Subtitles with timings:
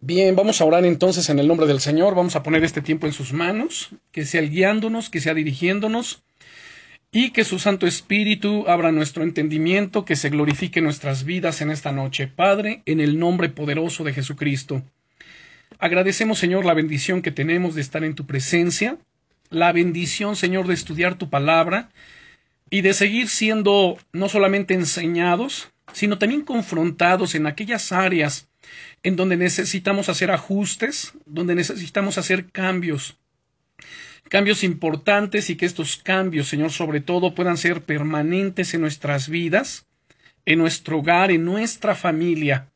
[0.00, 3.08] Bien, vamos a orar entonces en el nombre del Señor, vamos a poner este tiempo
[3.08, 6.22] en sus manos, que sea guiándonos, que sea dirigiéndonos,
[7.10, 11.90] y que su Santo Espíritu abra nuestro entendimiento, que se glorifique nuestras vidas en esta
[11.90, 12.28] noche.
[12.28, 14.84] Padre, en el nombre poderoso de Jesucristo.
[15.80, 18.98] Agradecemos, Señor, la bendición que tenemos de estar en tu presencia,
[19.50, 21.90] la bendición, Señor, de estudiar tu palabra
[22.70, 28.47] y de seguir siendo no solamente enseñados, sino también confrontados en aquellas áreas
[29.02, 33.18] en donde necesitamos hacer ajustes, donde necesitamos hacer cambios,
[34.28, 39.86] cambios importantes y que estos cambios, Señor, sobre todo puedan ser permanentes en nuestras vidas,
[40.44, 42.68] en nuestro hogar, en nuestra familia.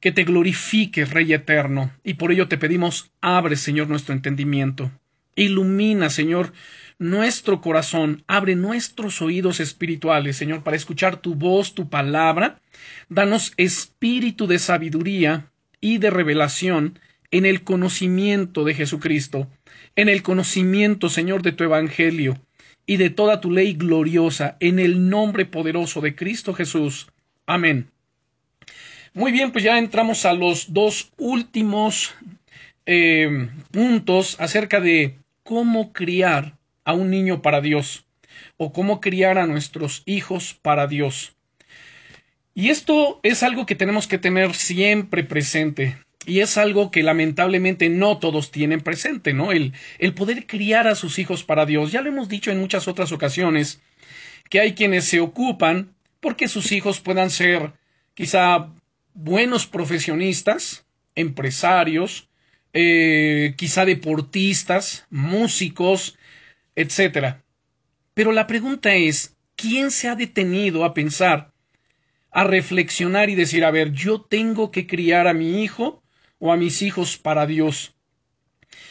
[0.00, 4.90] Que te glorifiques, Rey eterno, y por ello te pedimos, abre, Señor, nuestro entendimiento.
[5.36, 6.52] Ilumina, Señor,
[6.98, 12.60] nuestro corazón, abre nuestros oídos espirituales, Señor, para escuchar tu voz, tu palabra.
[13.08, 16.98] Danos espíritu de sabiduría y de revelación
[17.30, 19.48] en el conocimiento de Jesucristo,
[19.96, 22.40] en el conocimiento, Señor, de tu Evangelio
[22.86, 27.08] y de toda tu ley gloriosa, en el nombre poderoso de Cristo Jesús.
[27.46, 27.88] Amén.
[29.14, 32.14] Muy bien, pues ya entramos a los dos últimos
[32.86, 38.06] eh, puntos acerca de cómo criar a un niño para Dios
[38.56, 41.36] o cómo criar a nuestros hijos para Dios.
[42.54, 45.98] Y esto es algo que tenemos que tener siempre presente.
[46.26, 49.52] Y es algo que lamentablemente no todos tienen presente, ¿no?
[49.52, 51.92] El, el poder criar a sus hijos para Dios.
[51.92, 53.82] Ya lo hemos dicho en muchas otras ocasiones,
[54.48, 57.72] que hay quienes se ocupan porque sus hijos puedan ser
[58.14, 58.70] quizá
[59.12, 62.28] buenos profesionistas, empresarios,
[62.74, 66.18] eh, quizá deportistas, músicos,
[66.76, 67.36] etc.
[68.12, 71.54] Pero la pregunta es, ¿quién se ha detenido a pensar
[72.34, 76.02] a reflexionar y decir, a ver, yo tengo que criar a mi hijo
[76.40, 77.94] o a mis hijos para Dios.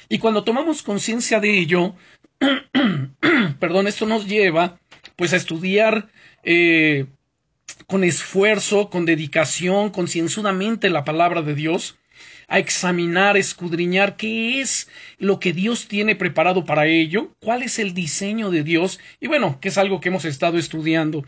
[0.08, 1.94] Y cuando tomamos conciencia de ello,
[3.60, 4.80] perdón, esto nos lleva
[5.18, 6.10] pues a estudiar
[6.44, 7.08] eh,
[7.86, 11.98] con esfuerzo, con dedicación, concienzudamente la palabra de Dios,
[12.54, 14.88] a examinar, escudriñar qué es
[15.18, 19.58] lo que Dios tiene preparado para ello, cuál es el diseño de Dios, y bueno,
[19.60, 21.26] que es algo que hemos estado estudiando.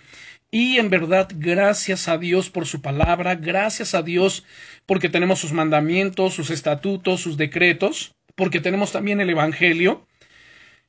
[0.52, 4.46] Y en verdad, gracias a Dios por su palabra, gracias a Dios
[4.86, 10.06] porque tenemos sus mandamientos, sus estatutos, sus decretos, porque tenemos también el Evangelio.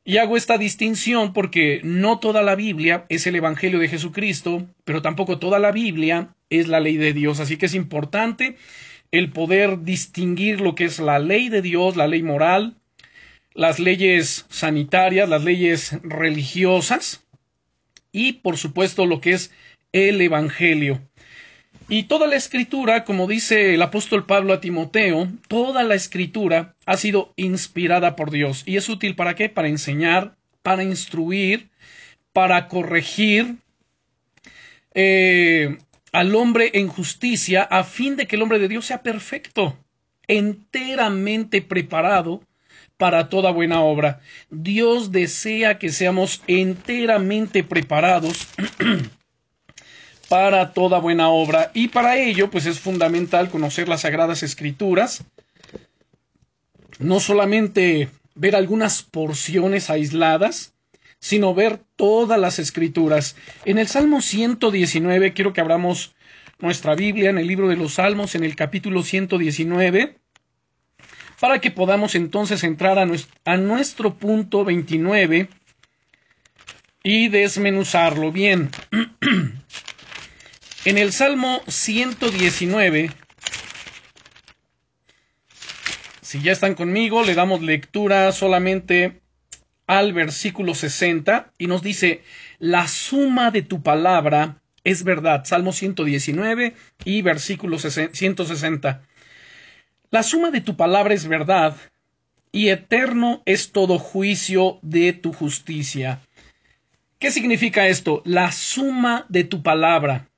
[0.04, 5.00] Y hago esta distinción porque no toda la Biblia es el Evangelio de Jesucristo, pero
[5.00, 7.40] tampoco toda la Biblia es la ley de Dios.
[7.40, 8.56] Así que es importante
[9.10, 12.74] el poder distinguir lo que es la ley de Dios, la ley moral,
[13.54, 17.24] las leyes sanitarias, las leyes religiosas,
[18.12, 19.52] y por supuesto lo que es
[19.92, 21.00] el Evangelio.
[21.88, 26.96] Y toda la escritura, como dice el apóstol Pablo a Timoteo, toda la escritura ha
[26.96, 28.64] sido inspirada por Dios.
[28.66, 29.48] ¿Y es útil para qué?
[29.48, 31.68] Para enseñar, para instruir,
[32.32, 33.56] para corregir
[34.94, 35.78] eh,
[36.16, 39.76] al hombre en justicia, a fin de que el hombre de Dios sea perfecto,
[40.26, 42.40] enteramente preparado
[42.96, 44.20] para toda buena obra.
[44.48, 48.48] Dios desea que seamos enteramente preparados
[50.30, 55.22] para toda buena obra y para ello pues es fundamental conocer las sagradas escrituras,
[56.98, 60.72] no solamente ver algunas porciones aisladas,
[61.26, 63.34] sino ver todas las escrituras.
[63.64, 66.14] En el Salmo 119 quiero que abramos
[66.60, 70.18] nuestra Biblia en el libro de los Salmos en el capítulo 119
[71.40, 75.48] para que podamos entonces entrar a nuestro, punto 29
[77.02, 78.70] y desmenuzarlo bien.
[80.84, 83.10] en el Salmo 119,
[86.20, 89.25] si ya están conmigo, le damos lectura solamente
[89.86, 92.22] al versículo 60 y nos dice,
[92.58, 95.44] la suma de tu palabra es verdad.
[95.44, 96.74] Salmo 119
[97.04, 99.02] y versículo 160.
[100.10, 101.76] La suma de tu palabra es verdad,
[102.52, 106.20] y eterno es todo juicio de tu justicia.
[107.18, 108.22] ¿Qué significa esto?
[108.24, 110.28] La suma de tu palabra.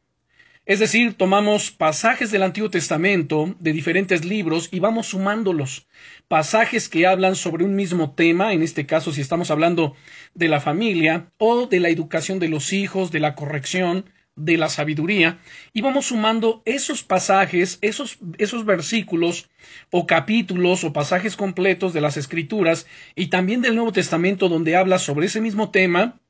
[0.68, 5.88] Es decir, tomamos pasajes del Antiguo Testamento de diferentes libros y vamos sumándolos.
[6.28, 9.96] Pasajes que hablan sobre un mismo tema, en este caso si estamos hablando
[10.34, 14.68] de la familia o de la educación de los hijos, de la corrección, de la
[14.68, 15.38] sabiduría
[15.72, 19.48] y vamos sumando esos pasajes, esos, esos versículos
[19.90, 24.98] o capítulos o pasajes completos de las escrituras y también del Nuevo Testamento donde habla
[24.98, 26.20] sobre ese mismo tema.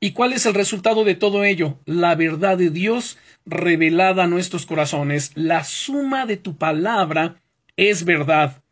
[0.00, 1.78] ¿Y cuál es el resultado de todo ello?
[1.86, 5.32] La verdad de Dios revelada a nuestros corazones.
[5.34, 7.36] La suma de tu palabra
[7.76, 8.62] es verdad.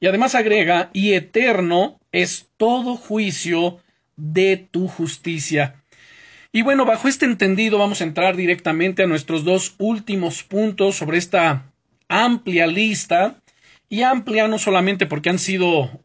[0.00, 3.78] Y además agrega, y eterno es todo juicio
[4.16, 5.82] de tu justicia.
[6.52, 11.18] Y bueno, bajo este entendido vamos a entrar directamente a nuestros dos últimos puntos sobre
[11.18, 11.72] esta
[12.08, 13.40] amplia lista.
[13.88, 16.00] Y amplia no solamente porque han sido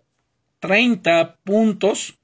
[0.60, 2.19] 30 puntos,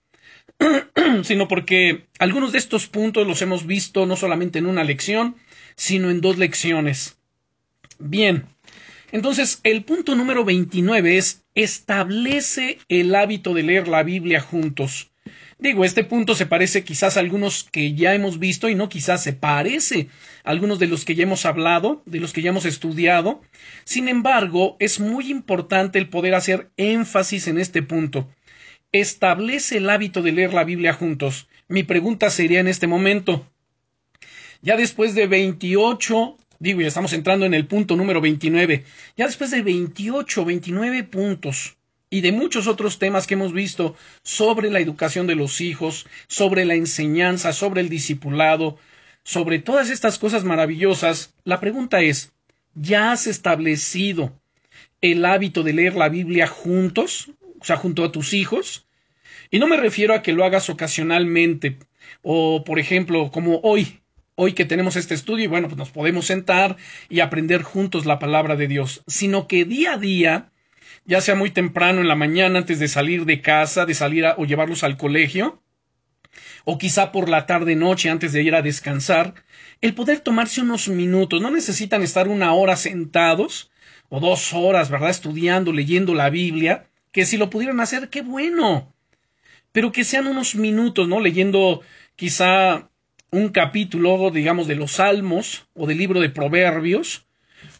[1.24, 5.36] sino porque algunos de estos puntos los hemos visto no solamente en una lección,
[5.76, 7.18] sino en dos lecciones.
[8.00, 8.46] Bien,
[9.12, 15.12] entonces el punto número 29 es establece el hábito de leer la Biblia juntos.
[15.58, 19.24] Digo, este punto se parece quizás a algunos que ya hemos visto y no quizás
[19.24, 20.10] se parece
[20.44, 23.42] a algunos de los que ya hemos hablado, de los que ya hemos estudiado.
[23.86, 28.30] Sin embargo, es muy importante el poder hacer énfasis en este punto.
[28.98, 31.50] Establece el hábito de leer la Biblia juntos.
[31.68, 33.46] Mi pregunta sería en este momento,
[34.62, 38.86] ya después de 28, digo, ya estamos entrando en el punto número 29,
[39.18, 41.76] ya después de 28, 29 puntos,
[42.10, 46.64] y de muchos otros temas que hemos visto sobre la educación de los hijos, sobre
[46.64, 48.78] la enseñanza, sobre el discipulado,
[49.24, 52.32] sobre todas estas cosas maravillosas, la pregunta es,
[52.76, 54.32] ¿ya has establecido
[55.02, 58.85] el hábito de leer la Biblia juntos, o sea, junto a tus hijos?
[59.56, 61.80] Y no me refiero a que lo hagas ocasionalmente,
[62.22, 64.02] o por ejemplo, como hoy,
[64.36, 66.76] hoy que tenemos este estudio y bueno, pues nos podemos sentar
[67.08, 70.52] y aprender juntos la palabra de Dios, sino que día a día
[71.06, 74.44] ya sea muy temprano en la mañana antes de salir de casa, de salir o
[74.44, 75.64] llevarlos al colegio,
[76.66, 79.36] o quizá por la tarde noche antes de ir a descansar,
[79.80, 83.72] el poder tomarse unos minutos, no necesitan estar una hora sentados
[84.10, 85.12] o dos horas, ¿verdad?
[85.12, 88.95] Estudiando, leyendo la Biblia, que si lo pudieran hacer, qué bueno.
[89.76, 91.20] Pero que sean unos minutos, ¿no?
[91.20, 91.82] Leyendo
[92.16, 92.90] quizá
[93.30, 97.28] un capítulo, digamos, de los Salmos o del libro de Proverbios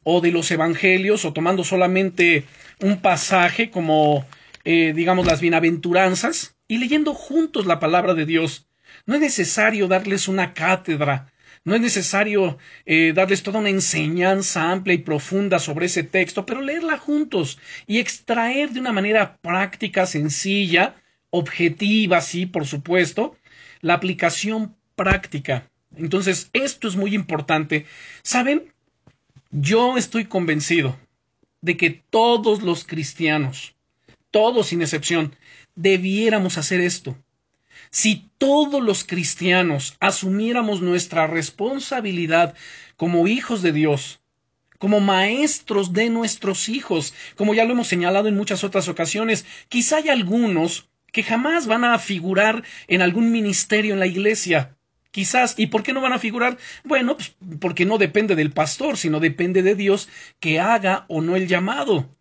[0.04, 2.44] o de los Evangelios o tomando solamente
[2.82, 4.26] un pasaje como,
[4.66, 8.68] eh, digamos, las bienaventuranzas y leyendo juntos la palabra de Dios.
[9.06, 11.32] No es necesario darles una cátedra,
[11.64, 16.60] no es necesario eh, darles toda una enseñanza amplia y profunda sobre ese texto, pero
[16.60, 17.58] leerla juntos
[17.88, 20.96] y extraer de una manera práctica, sencilla,
[21.38, 23.36] objetiva, sí, por supuesto,
[23.82, 25.70] la aplicación práctica.
[25.96, 27.86] Entonces, esto es muy importante.
[28.24, 28.74] ¿Saben?
[29.52, 30.98] Yo estoy convencido
[31.62, 33.76] de que todos los cristianos,
[34.32, 35.36] todos sin excepción,
[35.76, 37.18] debiéramos hacer esto.
[37.92, 42.56] Si todos los cristianos asumiéramos nuestra responsabilidad
[42.98, 44.20] como hijos de Dios,
[44.80, 49.98] como maestros de nuestros hijos, como ya lo hemos señalado en muchas otras ocasiones, quizá
[49.98, 54.76] hay algunos que jamás van a figurar en algún ministerio en la iglesia,
[55.12, 56.58] Quizás, ¿y por qué no van a figurar?
[56.84, 60.10] Bueno, pues porque no depende del pastor, sino depende de Dios
[60.42, 62.14] que haga o no el llamado.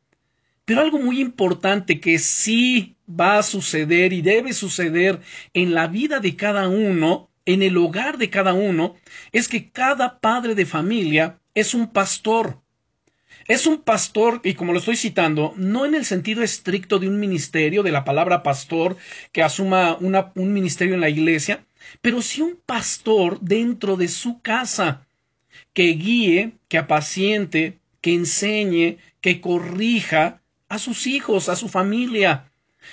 [0.64, 5.18] Pero algo muy importante que sí va a suceder y debe suceder
[5.54, 8.94] en la vida de cada uno, en el hogar de cada uno,
[9.32, 12.60] es que cada padre de familia es un pastor.
[13.46, 17.20] Es un pastor, y como lo estoy citando, no en el sentido estricto de un
[17.20, 18.96] ministerio, de la palabra pastor,
[19.32, 21.66] que asuma un ministerio en la iglesia,
[22.00, 25.06] pero si un pastor dentro de su casa
[25.74, 32.50] que guíe, que apaciente, que enseñe, que corrija a sus hijos, a su familia.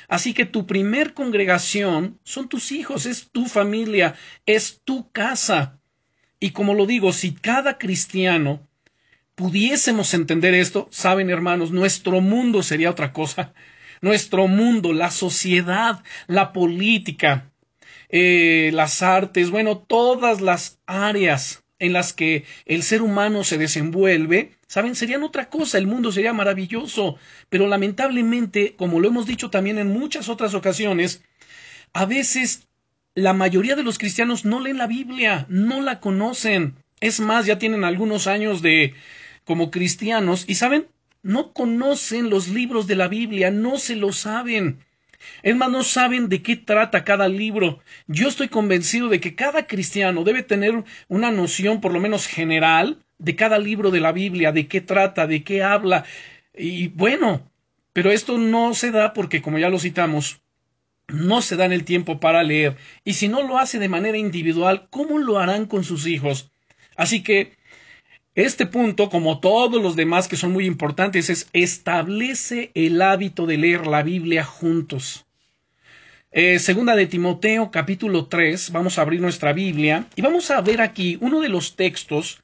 [0.08, 4.16] Así que tu primer congregación son tus hijos, es tu familia,
[4.46, 5.80] es tu casa.
[6.40, 8.68] Y como lo digo, si cada cristiano
[9.36, 13.54] pudiésemos entender esto, saben hermanos, nuestro mundo sería otra cosa.
[14.02, 17.52] Nuestro mundo, la sociedad, la política,
[18.10, 24.52] eh, las artes, bueno, todas las áreas en las que el ser humano se desenvuelve,
[24.68, 27.18] saben, serían otra cosa, el mundo sería maravilloso,
[27.50, 31.24] pero lamentablemente, como lo hemos dicho también en muchas otras ocasiones,
[31.94, 32.68] a veces
[33.16, 36.76] la mayoría de los cristianos no leen la Biblia, no la conocen.
[37.00, 38.94] Es más, ya tienen algunos años de
[39.52, 40.88] como cristianos y saben,
[41.24, 44.80] no conocen los libros de la Biblia, no se lo saben.
[45.44, 47.80] Es más, no saben de qué trata cada libro.
[48.08, 53.00] Yo estoy convencido de que cada cristiano debe tener una noción, por lo menos general,
[53.18, 56.06] de cada libro de la Biblia, de qué trata, de qué habla.
[56.56, 57.52] Y bueno,
[57.92, 60.40] pero esto no se da porque, como ya lo citamos,
[61.10, 62.78] no se dan el tiempo para leer.
[63.04, 66.54] Y si no lo hace de manera individual, ¿cómo lo harán con sus hijos?
[66.96, 67.60] Así que
[68.36, 73.58] este punto, como todos los demás que son muy importantes, es establece el hábito de
[73.58, 75.26] leer la Biblia juntos.
[76.32, 80.80] Eh, segunda de Timoteo, capítulo 3, vamos a abrir nuestra Biblia y vamos a ver
[80.80, 82.42] aquí uno de los textos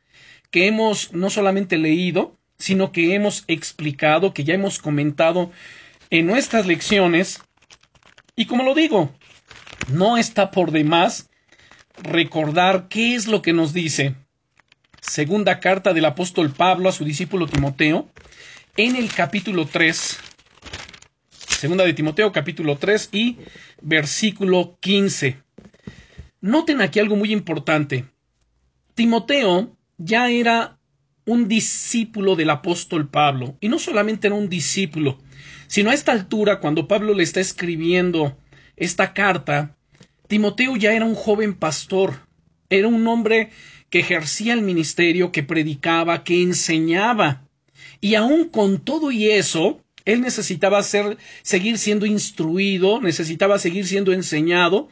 [0.52, 5.52] que hemos no solamente leído, sino que hemos explicado, que ya hemos comentado
[6.10, 7.42] en nuestras lecciones.
[8.36, 9.10] Y como lo digo,
[9.94, 11.30] no está por demás
[12.04, 14.16] recordar qué es lo que nos dice
[15.02, 18.08] segunda carta del apóstol Pablo a su discípulo Timoteo,
[18.76, 20.20] en el capítulo 3,
[21.60, 23.38] segunda de Timoteo, capítulo 3 y
[23.82, 25.42] versículo 15.
[26.42, 28.06] Noten aquí algo muy importante.
[28.94, 30.78] Timoteo ya era
[31.26, 35.18] un discípulo del apóstol Pablo, y no solamente era un discípulo,
[35.68, 38.38] sino a esta altura, cuando Pablo le está escribiendo
[38.78, 39.76] esta carta,
[40.28, 42.28] Timoteo ya era un joven pastor,
[42.70, 43.50] era un hombre
[43.90, 47.44] que ejercía el ministerio, que predicaba, que enseñaba.
[48.02, 54.14] Y aún con todo y eso, él necesitaba ser, seguir siendo instruido, necesitaba seguir siendo
[54.14, 54.90] enseñado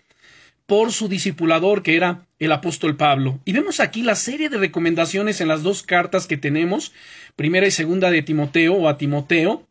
[0.65, 3.39] por su discipulador, que era el apóstol Pablo.
[3.45, 6.91] Y vemos aquí la serie de recomendaciones en las dos cartas que tenemos,
[7.35, 9.67] primera y segunda de Timoteo o a Timoteo.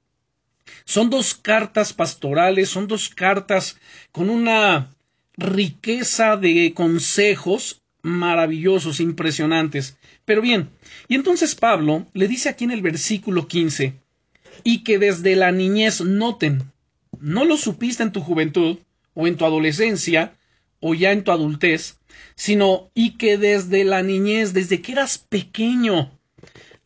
[0.84, 3.78] Son dos cartas pastorales, son dos cartas
[4.12, 4.94] con una
[5.36, 9.96] riqueza de consejos maravillosos, impresionantes.
[10.24, 10.70] Pero bien,
[11.08, 13.94] y entonces Pablo le dice aquí en el versículo 15,
[14.62, 16.70] y que desde la niñez noten,
[17.18, 18.78] no lo supiste en tu juventud,
[19.14, 20.34] o en tu adolescencia,
[20.80, 21.98] o ya en tu adultez,
[22.34, 26.18] sino y que desde la niñez, desde que eras pequeño,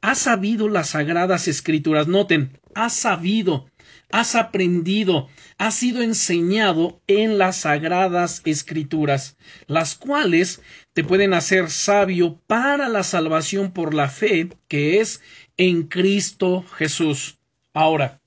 [0.00, 2.06] has sabido las sagradas escrituras.
[2.06, 3.66] Noten, has sabido,
[4.10, 10.62] has aprendido, has sido enseñado en las sagradas escrituras, las cuales
[10.98, 15.22] te pueden hacer sabio para la salvación por la fe que es
[15.56, 17.38] en Cristo Jesús.
[17.72, 18.20] Ahora,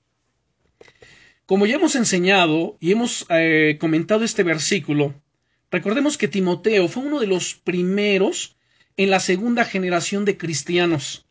[1.44, 5.12] como ya hemos enseñado y hemos eh, comentado este versículo,
[5.70, 8.56] recordemos que Timoteo fue uno de los primeros
[8.96, 11.26] en la segunda generación de cristianos.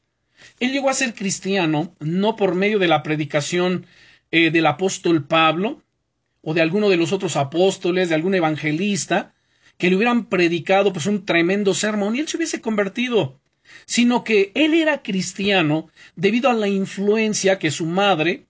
[0.60, 3.88] Él llegó a ser cristiano no por medio de la predicación
[4.30, 5.82] eh, del apóstol Pablo
[6.42, 9.34] o de alguno de los otros apóstoles, de algún evangelista,
[9.82, 13.42] que le hubieran predicado pues un tremendo sermón y él se hubiese convertido,
[13.88, 18.46] sino que él era cristiano debido a la influencia que su madre,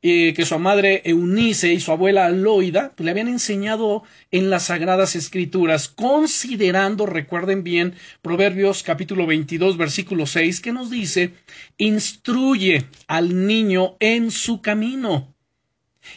[0.00, 4.62] eh, que su madre Eunice y su abuela Loida pues, le habían enseñado en las
[4.68, 11.34] sagradas escrituras, considerando, recuerden bien, Proverbios capítulo 22 versículo 6 que nos dice,
[11.76, 15.35] instruye al niño en su camino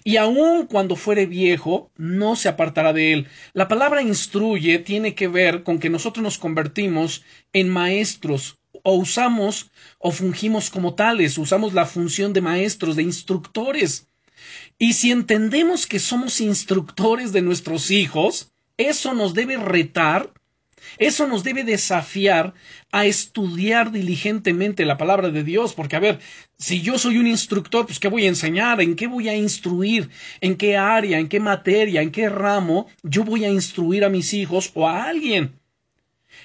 [0.03, 3.27] y aun cuando fuere viejo, no se apartará de él.
[3.53, 9.71] La palabra instruye tiene que ver con que nosotros nos convertimos en maestros, o usamos
[9.97, 14.07] o fungimos como tales, usamos la función de maestros, de instructores.
[14.77, 20.33] Y si entendemos que somos instructores de nuestros hijos, eso nos debe retar
[20.97, 22.53] eso nos debe desafiar
[22.91, 26.19] a estudiar diligentemente la palabra de Dios, porque a ver,
[26.57, 28.81] si yo soy un instructor, pues ¿qué voy a enseñar?
[28.81, 30.09] ¿En qué voy a instruir?
[30.41, 31.19] ¿En qué área?
[31.19, 32.01] ¿En qué materia?
[32.01, 35.59] ¿En qué ramo yo voy a instruir a mis hijos o a alguien?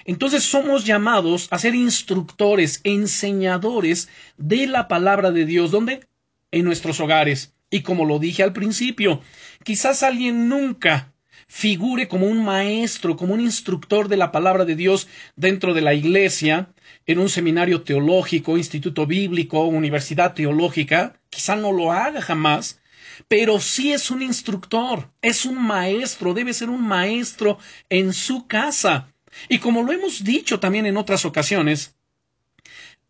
[0.05, 5.71] Entonces somos llamados a ser instructores, enseñadores de la palabra de Dios.
[5.71, 6.07] ¿Dónde?
[6.51, 7.55] En nuestros hogares.
[7.71, 9.23] Y como lo dije al principio,
[9.65, 11.14] quizás alguien nunca
[11.47, 15.95] figure como un maestro, como un instructor de la palabra de Dios dentro de la
[15.95, 16.69] iglesia,
[17.07, 22.81] en un seminario teológico, instituto bíblico, universidad teológica, quizá no lo haga jamás,
[23.29, 27.59] pero sí es un instructor, es un maestro, debe ser un maestro
[27.89, 29.13] en su casa.
[29.49, 31.97] Y como lo hemos dicho también en otras ocasiones,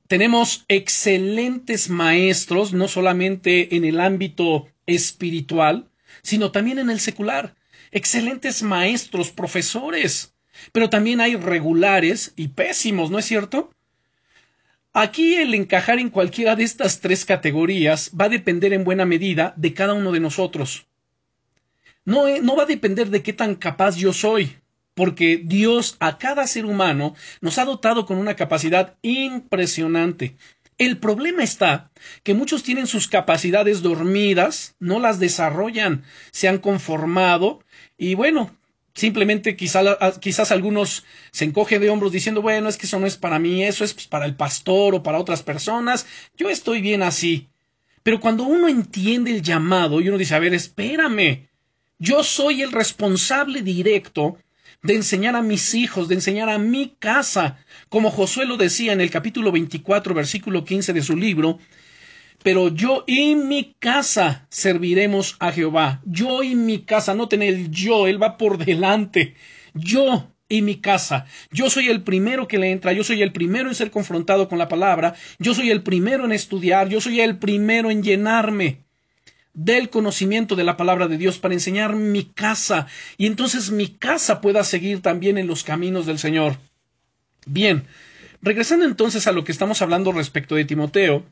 [0.07, 5.91] tenemos excelentes maestros, no solamente en el ámbito espiritual,
[6.23, 7.55] sino también en el secular
[7.95, 10.35] excelentes maestros, profesores,
[10.73, 13.71] pero también hay regulares y pésimos, ¿no es cierto?
[14.93, 19.55] Aquí el encajar en cualquiera de estas tres categorías va a depender en buena medida
[19.57, 20.87] de cada uno de nosotros.
[22.05, 24.57] No, eh, no va a depender de qué tan capaz yo soy,
[24.95, 30.37] porque Dios a cada ser humano nos ha dotado con una capacidad impresionante.
[30.79, 31.91] El problema está
[32.25, 37.64] que muchos tienen sus capacidades dormidas, no las desarrollan, se han conformado
[37.99, 38.55] y bueno,
[38.95, 43.39] simplemente quizás algunos se encogen de hombros diciendo, bueno, es que eso no es para
[43.39, 47.49] mí, eso es pues, para el pastor o para otras personas, yo estoy bien así.
[48.03, 51.49] Pero cuando uno entiende el llamado y uno dice, a ver, espérame,
[51.99, 54.39] yo soy el responsable directo
[54.83, 57.57] de enseñar a mis hijos, de enseñar a mi casa,
[57.89, 61.59] como Josué lo decía en el capítulo 24, versículo 15 de su libro,
[62.45, 66.03] pero yo y mi casa serviremos a Jehová.
[66.05, 69.35] Yo y mi casa, no el yo, él va por delante.
[69.73, 71.25] Yo y mi casa.
[71.51, 74.59] Yo soy el primero que le entra, yo soy el primero en ser confrontado con
[74.59, 78.85] la palabra, yo soy el primero en estudiar, yo soy el primero en llenarme
[79.55, 84.43] del conocimiento de la palabra de Dios para enseñar mi casa y entonces mi casa
[84.43, 86.59] pueda seguir también en los caminos del Señor.
[87.47, 87.85] Bien,
[88.43, 91.25] regresando entonces a lo que estamos hablando respecto de Timoteo,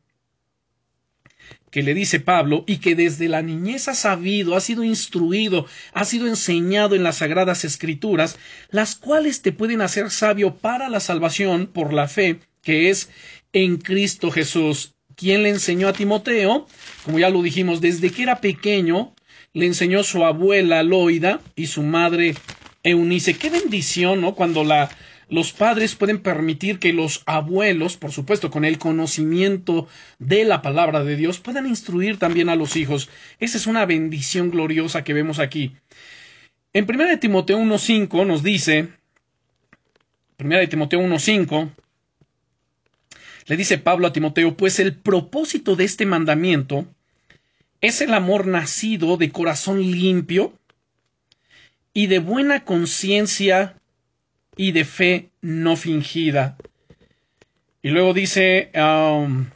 [1.73, 6.05] que le dice Pablo, y que desde la niñez ha sabido, ha sido instruido, ha
[6.05, 8.39] sido enseñado en las sagradas escrituras,
[8.71, 13.09] las cuales te pueden hacer sabio para la salvación por la fe que es
[13.55, 14.95] en Cristo Jesús.
[15.17, 16.67] ¿Quién le enseñó a Timoteo?
[17.05, 19.15] Como ya lo dijimos, desde que era pequeño,
[19.55, 22.35] le enseñó su abuela Loida y su madre
[22.83, 23.35] Eunice.
[23.39, 24.35] Qué bendición, ¿no?
[24.35, 24.91] Cuando la,
[25.29, 29.89] los padres pueden permitir que los abuelos, por supuesto, con el conocimiento
[30.19, 33.09] de la palabra de Dios, puedan instruir también a los hijos.
[33.39, 35.75] Esa es una bendición gloriosa que vemos aquí.
[36.73, 38.89] En 1 Timoteo 1.5 nos dice,
[40.39, 41.71] 1 Timoteo 1.5,
[43.47, 46.87] le dice Pablo a Timoteo, pues el propósito de este mandamiento
[47.81, 50.53] es el amor nacido de corazón limpio
[51.93, 53.77] y de buena conciencia
[54.57, 56.57] y de fe no fingida.
[57.83, 59.47] Y luego dice, um,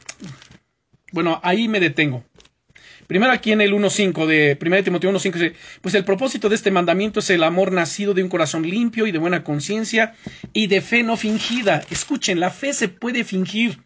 [1.11, 2.23] bueno, ahí me detengo.
[3.07, 6.71] Primero aquí en el 1.5 de 1 Timoteo 1.5 dice, pues el propósito de este
[6.71, 10.13] mandamiento es el amor nacido de un corazón limpio y de buena conciencia
[10.51, 11.81] y de fe no fingida.
[11.89, 13.79] Escuchen, la fe se puede fingir,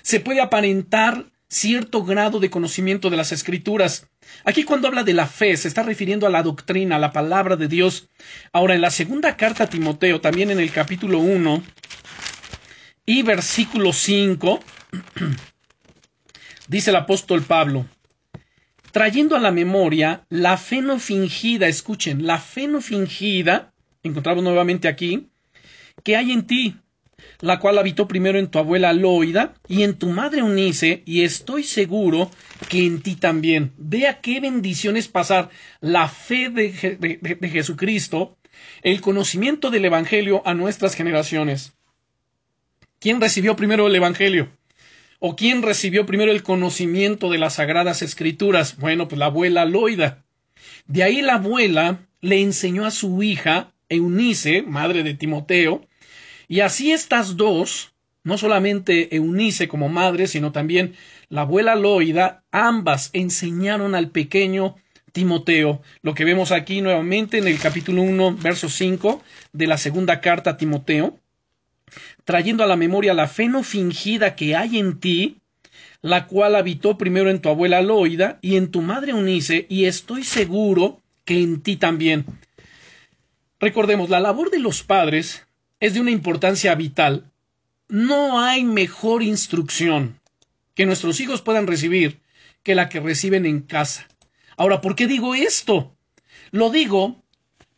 [0.00, 4.08] se puede aparentar cierto grado de conocimiento de las escrituras.
[4.44, 7.56] Aquí cuando habla de la fe se está refiriendo a la doctrina, a la palabra
[7.56, 8.08] de Dios.
[8.52, 11.62] Ahora en la segunda carta a Timoteo, también en el capítulo 1
[13.04, 14.60] y versículo 5,
[16.68, 17.84] dice el apóstol Pablo,
[18.90, 24.88] trayendo a la memoria la fe no fingida, escuchen, la fe no fingida, encontramos nuevamente
[24.88, 25.28] aquí,
[26.02, 26.76] que hay en ti,
[27.42, 31.64] la cual habitó primero en tu abuela Loida y en tu madre Unice, y estoy
[31.64, 32.30] seguro
[32.68, 33.72] que en ti también.
[33.76, 36.98] Vea qué bendición es pasar la fe de,
[37.40, 38.38] de Jesucristo,
[38.82, 41.72] el conocimiento del Evangelio a nuestras generaciones.
[43.00, 44.56] ¿Quién recibió primero el Evangelio?
[45.18, 48.76] ¿O quién recibió primero el conocimiento de las sagradas escrituras?
[48.76, 50.24] Bueno, pues la abuela Loida.
[50.86, 55.84] De ahí la abuela le enseñó a su hija, Eunice, madre de Timoteo,
[56.52, 60.92] y así estas dos, no solamente Eunice como madre, sino también
[61.30, 64.76] la abuela Loida, ambas enseñaron al pequeño
[65.12, 69.22] Timoteo, lo que vemos aquí nuevamente en el capítulo 1, verso 5
[69.54, 71.18] de la segunda carta a Timoteo,
[72.26, 75.38] trayendo a la memoria la fe no fingida que hay en ti,
[76.02, 80.22] la cual habitó primero en tu abuela Loida y en tu madre Eunice, y estoy
[80.22, 82.26] seguro que en ti también.
[83.58, 85.46] Recordemos, la labor de los padres
[85.82, 87.28] es de una importancia vital.
[87.88, 90.20] No hay mejor instrucción
[90.76, 92.20] que nuestros hijos puedan recibir
[92.62, 94.06] que la que reciben en casa.
[94.56, 95.92] Ahora, ¿por qué digo esto?
[96.52, 97.20] Lo digo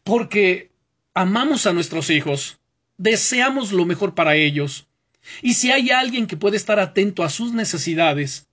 [0.02, 0.70] porque
[1.14, 2.58] amamos a nuestros hijos,
[2.98, 4.86] deseamos lo mejor para ellos,
[5.40, 8.48] y si hay alguien que puede estar atento a sus necesidades,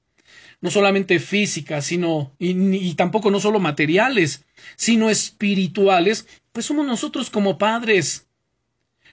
[0.62, 4.46] no solamente físicas, sino y, tampoco no solo materiales,
[4.78, 8.28] sino espirituales, pues somos nosotros como padres.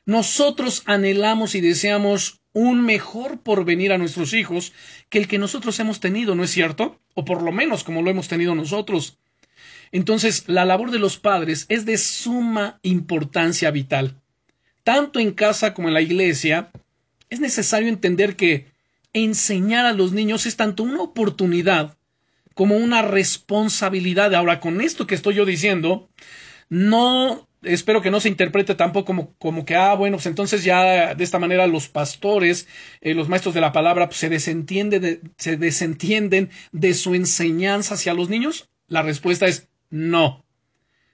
[0.09, 4.73] Nosotros anhelamos y deseamos un mejor porvenir a nuestros hijos
[5.11, 6.99] que el que nosotros hemos tenido, ¿no es cierto?
[7.13, 9.19] O por lo menos como lo hemos tenido nosotros.
[9.93, 14.19] Entonces, la labor de los padres es de suma importancia vital.
[14.83, 16.71] Tanto en casa como en la iglesia,
[17.29, 18.65] es necesario entender que
[19.13, 21.99] enseñar a los niños es tanto una oportunidad
[22.55, 24.35] como una responsabilidad.
[24.35, 26.09] Ahora, con esto que estoy yo diciendo,
[26.71, 31.15] no espero que no se interprete tampoco como, como que, ah, bueno, pues entonces ya
[31.15, 32.69] de esta manera los pastores,
[33.01, 37.95] eh, los maestros de la palabra, pues se, desentiende de, se desentienden de su enseñanza
[37.95, 38.69] hacia los niños.
[38.87, 40.45] La respuesta es no.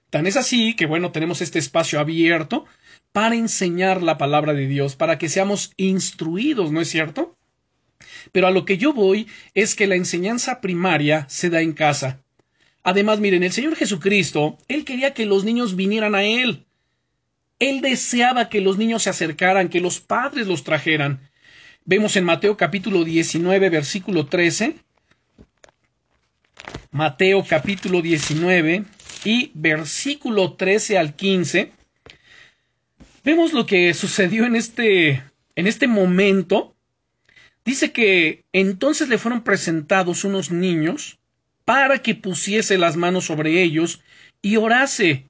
[0.09, 2.65] Tan es así que, bueno, tenemos este espacio abierto
[3.11, 7.37] para enseñar la palabra de Dios, para que seamos instruidos, ¿no es cierto?
[8.31, 12.24] Pero a lo que yo voy es que la enseñanza primaria se da en casa.
[12.87, 16.65] Además, miren, el Señor Jesucristo, Él quería que los niños vinieran a Él.
[17.57, 21.19] Él deseaba que los niños se acercaran, que los padres los trajeran.
[21.83, 24.75] Vemos en Mateo capítulo 19, versículo 13.
[26.91, 28.83] Mateo capítulo 19
[29.23, 31.71] y versículo 13 al 15.
[33.23, 35.23] Vemos lo que sucedió en este,
[35.55, 36.75] en este momento.
[37.65, 41.17] Dice que entonces le fueron presentados unos niños
[41.65, 44.01] para que pusiese las manos sobre ellos
[44.41, 45.29] y orase.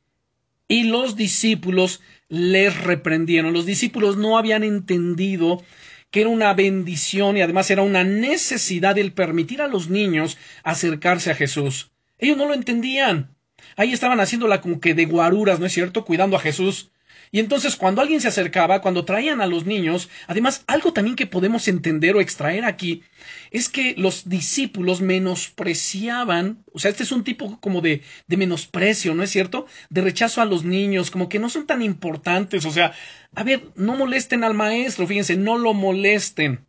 [0.67, 3.53] Y los discípulos les reprendieron.
[3.53, 5.63] Los discípulos no habían entendido
[6.11, 11.31] que era una bendición y además era una necesidad el permitir a los niños acercarse
[11.31, 11.91] a Jesús.
[12.17, 13.35] Ellos no lo entendían.
[13.75, 16.05] Ahí estaban haciéndola como que de guaruras, ¿no es cierto?
[16.05, 16.91] Cuidando a Jesús.
[17.35, 21.27] Y entonces cuando alguien se acercaba, cuando traían a los niños, además algo también que
[21.27, 23.03] podemos entender o extraer aquí,
[23.51, 29.13] es que los discípulos menospreciaban, o sea, este es un tipo como de, de menosprecio,
[29.15, 29.65] ¿no es cierto?
[29.89, 32.93] De rechazo a los niños, como que no son tan importantes, o sea,
[33.35, 36.65] a ver, no molesten al maestro, fíjense, no lo molesten.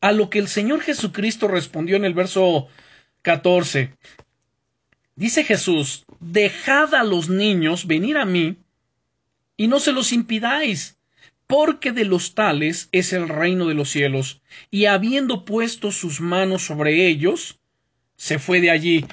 [0.00, 2.66] A lo que el Señor Jesucristo respondió en el verso
[3.22, 3.94] 14.
[5.14, 8.56] Dice Jesús, dejad a los niños venir a mí
[9.58, 10.96] y no se los impidáis,
[11.46, 14.40] porque de los tales es el reino de los cielos.
[14.70, 17.58] Y habiendo puesto sus manos sobre ellos,
[18.16, 19.04] se fue de allí.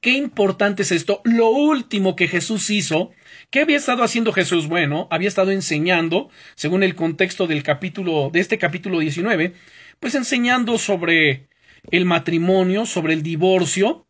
[0.00, 1.20] Qué importante es esto.
[1.24, 3.12] Lo último que Jesús hizo,
[3.50, 4.66] ¿qué había estado haciendo Jesús?
[4.66, 9.54] Bueno, había estado enseñando, según el contexto del capítulo, de este capítulo 19,
[10.00, 11.46] pues enseñando sobre
[11.92, 14.06] el matrimonio, sobre el divorcio.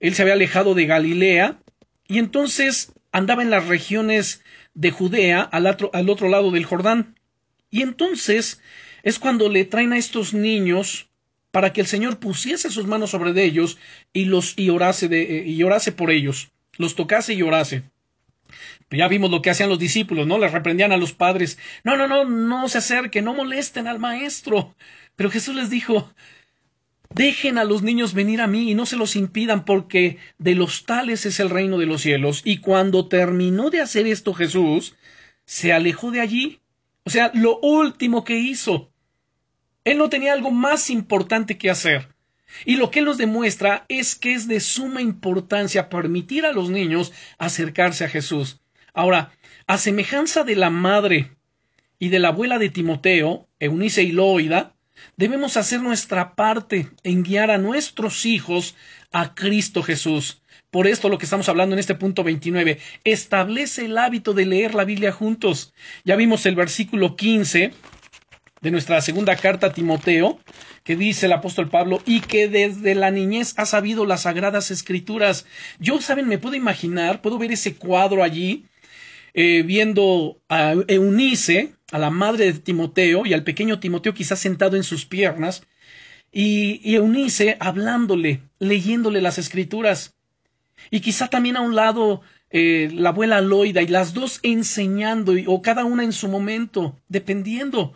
[0.00, 1.60] Él se había alejado de Galilea
[2.08, 4.42] y entonces andaba en las regiones
[4.74, 7.18] de Judea al otro, al otro lado del Jordán.
[7.70, 8.60] Y entonces
[9.02, 11.08] es cuando le traen a estos niños
[11.50, 13.78] para que el Señor pusiese sus manos sobre de ellos
[14.12, 17.84] y los y orase de, eh, y orase por ellos, los tocase y orase.
[18.90, 20.38] Ya vimos lo que hacían los discípulos, ¿no?
[20.38, 21.58] Les reprendían a los padres.
[21.82, 24.74] No, no, no, no se acerquen, no molesten al maestro.
[25.16, 26.12] Pero Jesús les dijo,
[27.14, 30.86] Dejen a los niños venir a mí y no se los impidan, porque de los
[30.86, 32.40] tales es el reino de los cielos.
[32.44, 34.96] Y cuando terminó de hacer esto Jesús,
[35.44, 36.60] se alejó de allí.
[37.04, 38.90] O sea, lo último que hizo.
[39.84, 42.08] Él no tenía algo más importante que hacer.
[42.64, 46.70] Y lo que él nos demuestra es que es de suma importancia permitir a los
[46.70, 48.60] niños acercarse a Jesús.
[48.94, 49.32] Ahora,
[49.66, 51.32] a semejanza de la madre
[51.98, 54.71] y de la abuela de Timoteo, Eunice y Loida,
[55.16, 58.76] Debemos hacer nuestra parte en guiar a nuestros hijos
[59.12, 60.42] a Cristo Jesús.
[60.70, 64.74] Por esto lo que estamos hablando en este punto 29, establece el hábito de leer
[64.74, 65.74] la Biblia juntos.
[66.04, 67.72] Ya vimos el versículo 15
[68.62, 70.38] de nuestra segunda carta a Timoteo,
[70.84, 75.46] que dice el apóstol Pablo, y que desde la niñez ha sabido las sagradas escrituras.
[75.78, 78.64] Yo, saben, me puedo imaginar, puedo ver ese cuadro allí,
[79.34, 84.76] eh, viendo a Eunice, a la madre de Timoteo y al pequeño Timoteo quizás sentado
[84.76, 85.62] en sus piernas,
[86.32, 90.14] y, Eunice hablándole, leyéndole las escrituras,
[90.90, 95.60] y quizá también a un lado eh, la abuela Loida y las dos enseñando, o
[95.60, 97.92] cada una en su momento, dependiendo.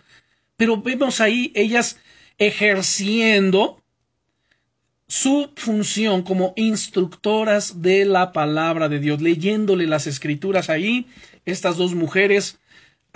[0.58, 1.98] Pero vemos ahí ellas
[2.36, 3.82] ejerciendo
[5.08, 11.06] su función como instructoras de la palabra de Dios, leyéndole las escrituras ahí,
[11.46, 12.58] estas dos mujeres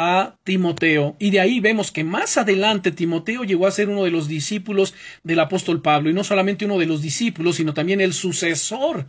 [0.02, 1.14] a Timoteo.
[1.18, 4.94] Y de ahí vemos que más adelante Timoteo llegó a ser uno de los discípulos
[5.24, 9.04] del apóstol Pablo, y no solamente uno de los discípulos, sino también el sucesor.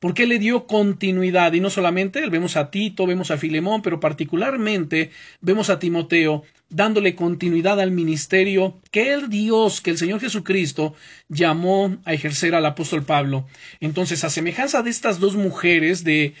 [0.00, 5.10] Porque le dio continuidad, y no solamente vemos a Tito, vemos a Filemón, pero particularmente
[5.40, 10.92] vemos a Timoteo dándole continuidad al ministerio que el Dios, que el Señor Jesucristo
[11.30, 13.46] llamó a ejercer al apóstol Pablo.
[13.80, 16.34] Entonces, a semejanza de estas dos mujeres, de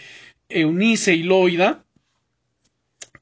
[0.50, 1.83] Eunice y Loida,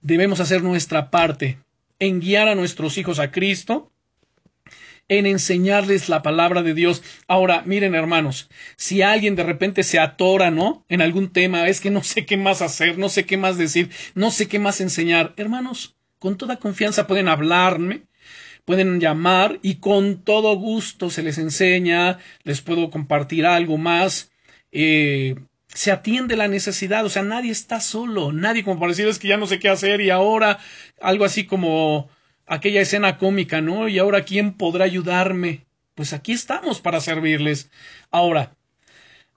[0.02, 1.58] debemos hacer nuestra parte
[1.98, 3.92] en guiar a nuestros hijos a Cristo,
[5.08, 7.02] en enseñarles la palabra de Dios.
[7.28, 10.84] Ahora, miren hermanos, si alguien de repente se atora, ¿no?
[10.88, 13.90] En algún tema, es que no sé qué más hacer, no sé qué más decir,
[14.14, 15.34] no sé qué más enseñar.
[15.36, 18.02] Hermanos, con toda confianza pueden hablarme,
[18.64, 24.32] pueden llamar y con todo gusto se les enseña, les puedo compartir algo más.
[24.70, 25.36] Eh,
[25.74, 29.28] se atiende la necesidad, o sea, nadie está solo, nadie como para decir es que
[29.28, 30.58] ya no sé qué hacer y ahora
[31.00, 32.10] algo así como
[32.46, 33.88] aquella escena cómica, ¿no?
[33.88, 35.64] Y ahora quién podrá ayudarme.
[35.94, 37.70] Pues aquí estamos para servirles.
[38.10, 38.54] Ahora,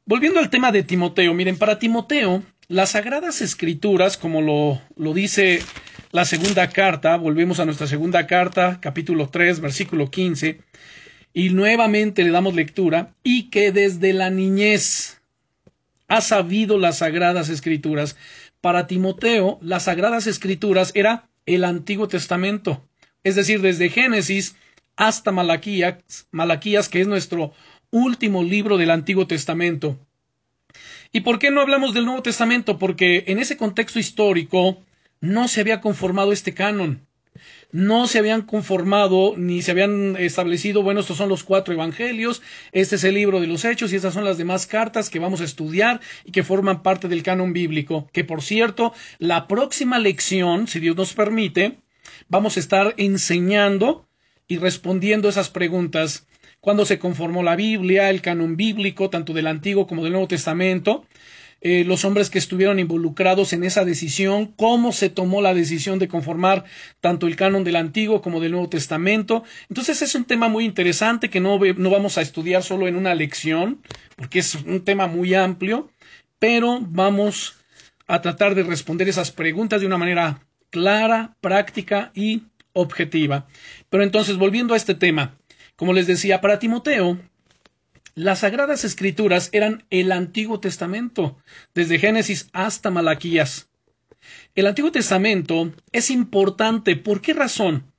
[0.05, 5.61] volviendo al tema de Timoteo, miren, para Timoteo, las sagradas escrituras, como lo, lo dice
[6.11, 10.61] la segunda carta, volvemos a nuestra segunda carta, capítulo 3, versículo 15,
[11.33, 15.21] y nuevamente le damos lectura, y que desde la niñez,
[16.07, 18.15] ha sabido las sagradas escrituras.
[18.61, 22.83] Para Timoteo, las sagradas escrituras era el Antiguo Testamento,
[23.23, 24.55] es decir, desde Génesis
[24.95, 27.53] hasta Malaquías, que es nuestro
[27.91, 29.99] último libro del Antiguo Testamento.
[31.11, 32.77] ¿Y por qué no hablamos del Nuevo Testamento?
[32.77, 34.83] Porque en ese contexto histórico
[35.21, 37.04] no se había conformado este canon.
[37.75, 42.95] No se habían conformado ni se habían establecido, bueno, estos son los cuatro evangelios, este
[42.95, 45.43] es el libro de los hechos y estas son las demás cartas que vamos a
[45.43, 48.07] estudiar y que forman parte del canon bíblico.
[48.13, 51.79] Que por cierto, la próxima lección, si Dios nos permite,
[52.29, 54.07] vamos a estar enseñando
[54.47, 56.27] y respondiendo esas preguntas.
[56.61, 61.05] Cuando se conformó la Biblia, el canon bíblico, tanto del Antiguo como del Nuevo Testamento,
[61.67, 66.08] eh, los hombres que estuvieron involucrados en esa decisión, cómo se tomó la decisión de
[66.08, 66.63] conformar
[67.01, 69.43] tanto el canon del Antiguo como del Nuevo Testamento.
[69.67, 73.15] Entonces es un tema muy interesante que no, no vamos a estudiar solo en una
[73.15, 73.82] lección,
[74.15, 75.89] porque es un tema muy amplio,
[76.38, 77.56] pero vamos
[78.06, 83.47] a tratar de responder esas preguntas de una manera clara, práctica y objetiva.
[83.89, 85.36] Pero entonces, volviendo a este tema,
[85.75, 87.17] como les decía, para Timoteo,
[88.15, 91.38] las Sagradas Escrituras eran el Antiguo Testamento,
[91.73, 93.69] desde Génesis hasta Malaquías.
[94.56, 96.95] El Antiguo Testamento es importante.
[96.95, 97.91] ¿Por qué razón?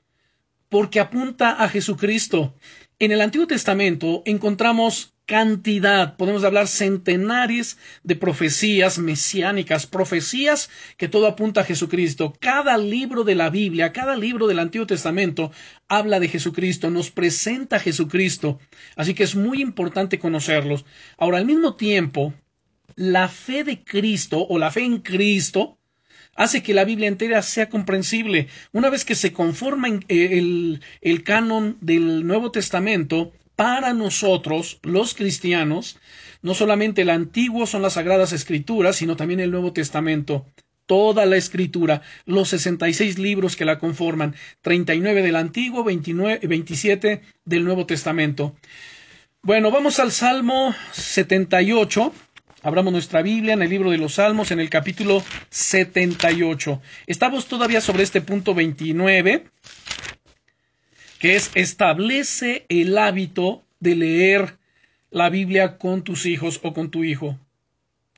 [0.70, 2.54] Porque apunta a Jesucristo.
[2.98, 11.26] En el Antiguo Testamento encontramos cantidad, podemos hablar centenares de profecías mesiánicas, profecías que todo
[11.26, 12.32] apunta a Jesucristo.
[12.40, 15.52] Cada libro de la Biblia, cada libro del Antiguo Testamento
[15.88, 18.60] habla de Jesucristo, nos presenta a Jesucristo.
[18.96, 20.86] Así que es muy importante conocerlos.
[21.18, 22.32] Ahora, al mismo tiempo,
[22.94, 25.78] la fe de Cristo o la fe en Cristo
[26.36, 28.48] hace que la Biblia entera sea comprensible.
[28.72, 35.14] Una vez que se conforma eh, el, el canon del Nuevo Testamento, para nosotros, los
[35.14, 35.98] cristianos,
[36.42, 40.46] no solamente el Antiguo son las Sagradas Escrituras, sino también el Nuevo Testamento.
[40.84, 47.64] Toda la escritura, los 66 libros que la conforman, 39 del Antiguo, 29, 27 del
[47.64, 48.54] Nuevo Testamento.
[49.42, 52.12] Bueno, vamos al Salmo 78.
[52.62, 56.80] Abramos nuestra Biblia en el libro de los Salmos, en el capítulo 78.
[57.06, 59.46] Estamos todavía sobre este punto 29
[61.18, 64.58] que es establece el hábito de leer
[65.10, 67.38] la Biblia con tus hijos o con tu hijo,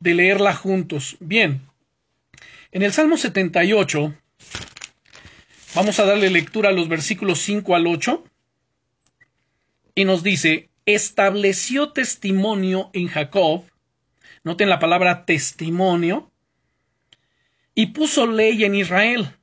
[0.01, 1.17] de leerla juntos.
[1.21, 1.63] Bien,
[2.73, 4.15] en el Salmo 78
[5.75, 8.25] vamos a darle lectura a los versículos 5 al 8
[9.95, 13.65] y nos dice, estableció testimonio en Jacob,
[14.49, 16.33] noten la palabra testimonio,
[17.75, 19.37] y puso ley en Israel,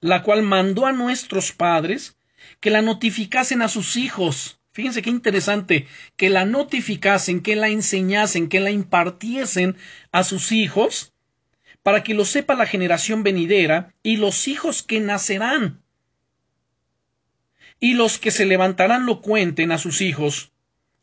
[0.00, 2.16] la cual mandó a nuestros padres
[2.60, 4.58] que la notificasen a sus hijos.
[4.72, 9.76] Fíjense qué interesante, que la notificasen, que la enseñasen, que la impartiesen
[10.10, 11.12] a sus hijos,
[11.82, 15.82] para que lo sepa la generación venidera y los hijos que nacerán.
[17.78, 20.50] Y los que se levantarán lo cuenten a sus hijos,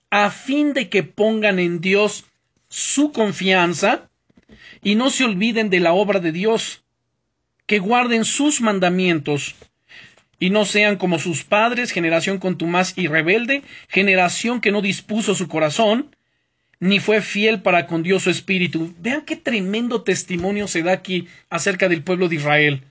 [0.09, 2.25] a fin de que pongan en Dios
[2.73, 4.09] su confianza
[4.81, 6.83] y no se olviden de la obra de Dios,
[7.67, 9.53] que guarden sus mandamientos
[10.39, 15.47] y no sean como sus padres, generación contumaz y rebelde, generación que no dispuso su
[15.47, 16.15] corazón,
[16.79, 18.91] ni fue fiel para con Dios su espíritu.
[18.97, 22.81] Vean qué tremendo testimonio se da aquí acerca del pueblo de Israel.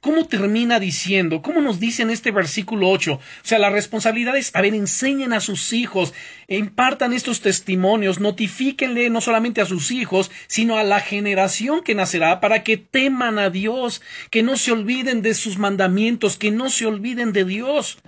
[0.00, 1.42] ¿Cómo termina diciendo?
[1.42, 3.14] ¿Cómo nos dice en este versículo 8?
[3.14, 6.14] O sea, la responsabilidad es, a ver, enseñen a sus hijos,
[6.48, 12.40] impartan estos testimonios, notifíquenle no solamente a sus hijos, sino a la generación que nacerá
[12.40, 16.86] para que teman a Dios, que no se olviden de sus mandamientos, que no se
[16.86, 17.98] olviden de Dios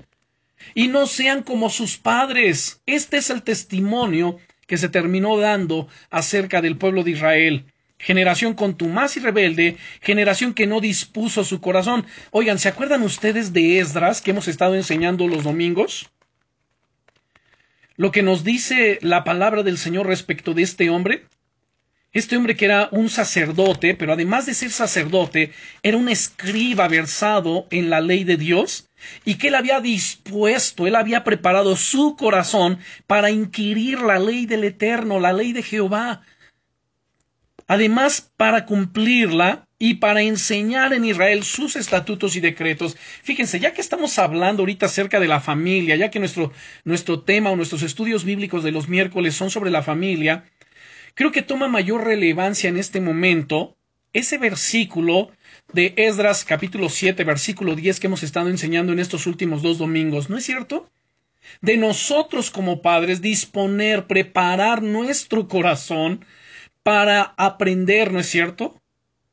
[0.74, 2.82] y no sean como sus padres.
[2.86, 7.64] Este es el testimonio que se terminó dando acerca del pueblo de Israel
[7.98, 12.06] generación contumaz y rebelde, generación que no dispuso su corazón.
[12.30, 16.10] Oigan, ¿se acuerdan ustedes de Esdras que hemos estado enseñando los domingos?
[17.96, 21.26] Lo que nos dice la palabra del Señor respecto de este hombre.
[22.12, 27.66] Este hombre que era un sacerdote, pero además de ser sacerdote, era un escriba versado
[27.70, 28.88] en la ley de Dios,
[29.24, 34.64] y que él había dispuesto, él había preparado su corazón para inquirir la ley del
[34.64, 36.22] Eterno, la ley de Jehová,
[37.68, 42.96] Además, para cumplirla y para enseñar en Israel sus estatutos y decretos.
[43.22, 46.50] Fíjense, ya que estamos hablando ahorita acerca de la familia, ya que nuestro,
[46.84, 50.44] nuestro tema o nuestros estudios bíblicos de los miércoles son sobre la familia,
[51.14, 53.76] creo que toma mayor relevancia en este momento
[54.14, 55.30] ese versículo
[55.74, 60.30] de Esdras capítulo 7, versículo 10 que hemos estado enseñando en estos últimos dos domingos,
[60.30, 60.90] ¿no es cierto?
[61.60, 66.24] De nosotros como padres disponer, preparar nuestro corazón
[66.88, 68.80] para aprender, ¿no es cierto?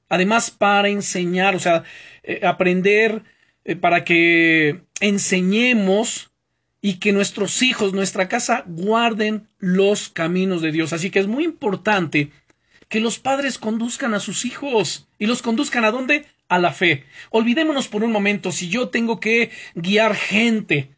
[0.09, 1.85] Además, para enseñar, o sea,
[2.23, 3.23] eh, aprender
[3.63, 6.31] eh, para que enseñemos
[6.81, 10.91] y que nuestros hijos, nuestra casa, guarden los caminos de Dios.
[10.91, 12.29] Así que es muy importante
[12.89, 15.07] que los padres conduzcan a sus hijos.
[15.17, 16.25] ¿Y los conduzcan a dónde?
[16.49, 17.05] A la fe.
[17.29, 20.89] Olvidémonos por un momento si yo tengo que guiar gente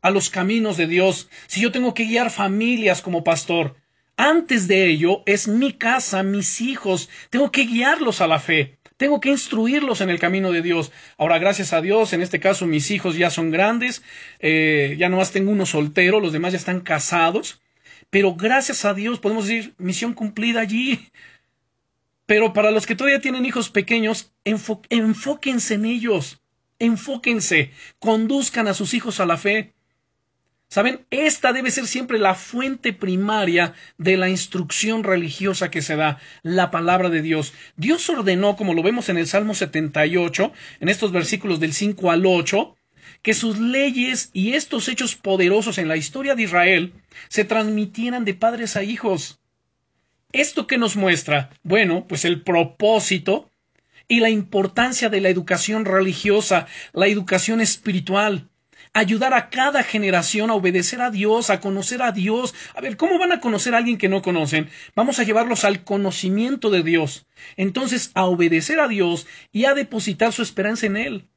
[0.00, 3.76] a los caminos de Dios, si yo tengo que guiar familias como pastor.
[4.16, 8.78] Antes de ello es mi casa, mis hijos, tengo que guiarlos a la fe.
[8.96, 10.92] Tengo que instruirlos en el camino de Dios.
[11.18, 14.02] Ahora, gracias a Dios, en este caso mis hijos ya son grandes,
[14.38, 17.60] eh, ya nomás tengo uno soltero, los demás ya están casados,
[18.10, 21.10] pero gracias a Dios podemos decir misión cumplida allí.
[22.26, 26.40] Pero para los que todavía tienen hijos pequeños, enfóquense en ellos,
[26.78, 29.72] enfóquense, conduzcan a sus hijos a la fe.
[30.72, 36.18] Saben, esta debe ser siempre la fuente primaria de la instrucción religiosa que se da,
[36.42, 37.52] la palabra de Dios.
[37.76, 42.24] Dios ordenó, como lo vemos en el Salmo 78, en estos versículos del 5 al
[42.24, 42.74] 8,
[43.20, 46.94] que sus leyes y estos hechos poderosos en la historia de Israel
[47.28, 49.40] se transmitieran de padres a hijos.
[50.32, 51.50] ¿Esto qué nos muestra?
[51.62, 53.50] Bueno, pues el propósito
[54.08, 58.48] y la importancia de la educación religiosa, la educación espiritual
[58.92, 62.54] ayudar a cada generación a obedecer a Dios, a conocer a Dios.
[62.74, 64.68] A ver, ¿cómo van a conocer a alguien que no conocen?
[64.94, 67.26] Vamos a llevarlos al conocimiento de Dios.
[67.56, 71.28] Entonces, a obedecer a Dios y a depositar su esperanza en Él.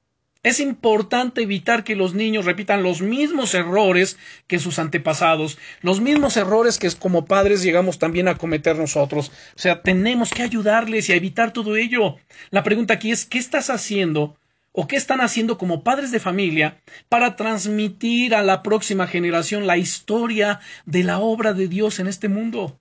[0.43, 4.15] Es importante evitar que los niños repitan los mismos errores
[4.45, 9.31] que sus antepasados, los mismos errores que como padres llegamos también a cometer nosotros.
[9.55, 12.17] O sea, tenemos que ayudarles y a evitar todo ello.
[12.51, 14.37] La pregunta aquí es, ¿qué estás haciendo
[14.75, 19.77] o qué están haciendo como padres de familia para transmitir a la próxima generación la
[19.77, 22.77] historia de la obra de Dios en este mundo.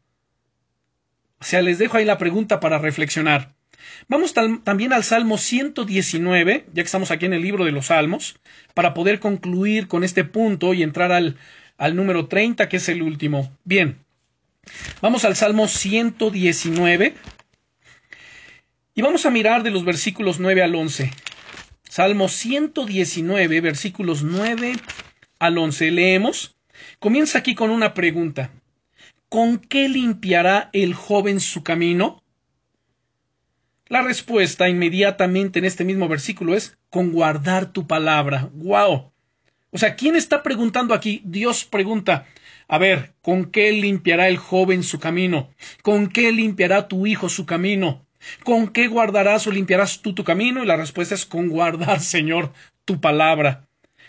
[1.38, 3.54] O sea, les dejo ahí la pregunta para reflexionar.
[4.09, 8.40] Vamos también al Salmo 119, ya que estamos aquí en el libro de los Salmos,
[8.74, 11.37] para poder concluir con este punto y entrar al,
[11.78, 13.57] al número 30, que es el último.
[13.62, 13.98] Bien,
[15.00, 17.14] vamos al Salmo 119
[18.94, 21.12] y vamos a mirar de los versículos 9 al 11.
[21.94, 24.72] Salmo 119, versículos 9
[25.38, 25.92] al 11.
[25.92, 26.57] Leemos.
[26.98, 28.50] Comienza aquí con una pregunta.
[29.28, 32.20] ¿Con qué limpiará el joven su camino?
[33.87, 38.50] La respuesta inmediatamente en este mismo versículo es con guardar tu palabra.
[38.54, 39.12] ¡Wow!
[39.70, 41.22] O sea, ¿quién está preguntando aquí?
[41.24, 42.26] Dios pregunta.
[42.66, 45.48] A ver, ¿con qué limpiará el joven su camino?
[45.83, 48.04] ¿Con qué limpiará tu hijo su camino?
[48.44, 50.62] ¿Con qué guardarás o limpiarás tú tu camino?
[50.62, 52.52] Y la respuesta es con guardar, Señor,
[52.84, 53.66] tu palabra.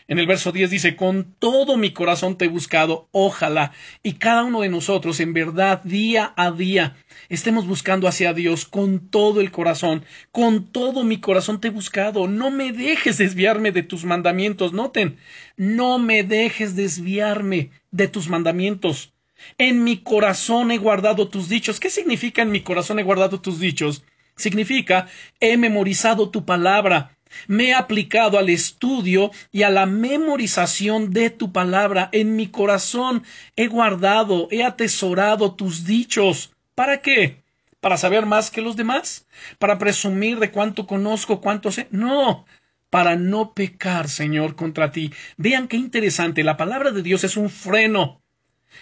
[0.08, 3.72] En el verso 10 dice, con todo mi corazón te he buscado, ojalá,
[4.04, 6.96] y cada uno de nosotros, en verdad, día a día,
[7.28, 12.28] estemos buscando hacia Dios con todo el corazón, con todo mi corazón te he buscado,
[12.28, 15.18] no me dejes desviarme de tus mandamientos, noten,
[15.58, 19.15] no me dejes desviarme de tus mandamientos.
[19.58, 21.80] En mi corazón he guardado tus dichos.
[21.80, 24.04] ¿Qué significa en mi corazón he guardado tus dichos?
[24.36, 25.08] Significa
[25.40, 31.52] he memorizado tu palabra, me he aplicado al estudio y a la memorización de tu
[31.52, 32.10] palabra.
[32.12, 33.24] En mi corazón
[33.56, 36.54] he guardado, he atesorado tus dichos.
[36.76, 37.44] ¿Para qué?
[37.80, 39.28] ¿Para saber más que los demás?
[39.60, 41.88] ¿Para presumir de cuánto conozco, cuánto sé?
[41.92, 42.46] No,
[42.90, 45.12] para no pecar, Señor, contra ti.
[45.38, 46.44] Vean qué interesante.
[46.44, 48.22] La palabra de Dios es un freno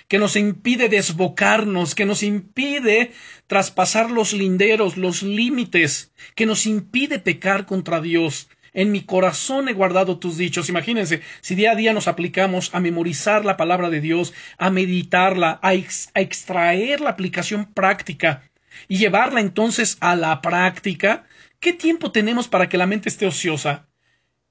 [0.07, 3.11] que nos impide desbocarnos, que nos impide
[3.47, 8.49] traspasar los linderos, los límites, que nos impide pecar contra Dios.
[8.73, 10.69] En mi corazón he guardado tus dichos.
[10.69, 15.59] Imagínense, si día a día nos aplicamos a memorizar la palabra de Dios, a meditarla,
[15.61, 18.49] a, extraer la aplicación práctica
[18.87, 21.25] y llevarla entonces a la práctica,
[21.59, 23.87] ¿qué tiempo tenemos para que la mente esté ociosa?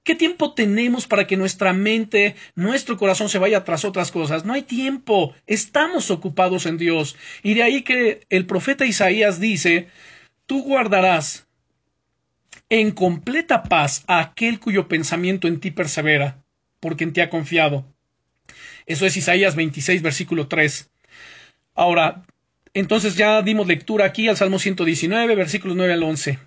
[0.04, 4.44] ¿Qué tiempo tenemos para que nuestra mente, nuestro corazón se vaya tras otras cosas?
[4.44, 5.34] No hay tiempo.
[5.46, 7.16] Estamos ocupados en Dios.
[7.44, 9.88] Y de ahí que el profeta Isaías dice,
[10.46, 11.46] tú guardarás
[12.68, 16.42] en completa paz a aquel cuyo pensamiento en ti persevera,
[16.80, 17.84] porque en ti ha confiado.
[18.86, 20.90] Eso es Isaías 26, versículo 3.
[21.74, 22.24] Ahora,
[22.74, 26.38] entonces ya dimos lectura aquí al Salmo 119, versículos 9 al 11.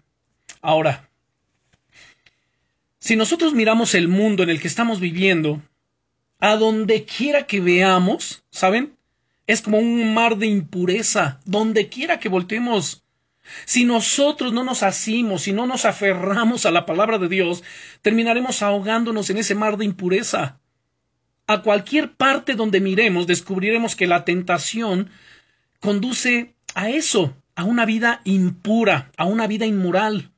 [0.61, 1.09] Ahora,
[3.05, 5.61] si nosotros miramos el mundo en el que estamos viviendo,
[6.39, 8.95] a donde quiera que veamos, ¿saben?
[9.45, 13.03] Es como un mar de impureza, donde quiera que volteemos.
[13.65, 17.63] Si nosotros no nos asimos, si no nos aferramos a la palabra de Dios,
[18.01, 20.59] terminaremos ahogándonos en ese mar de impureza.
[21.45, 25.11] A cualquier parte donde miremos, descubriremos que la tentación
[25.79, 30.31] conduce a eso, a una vida impura, a una vida inmoral.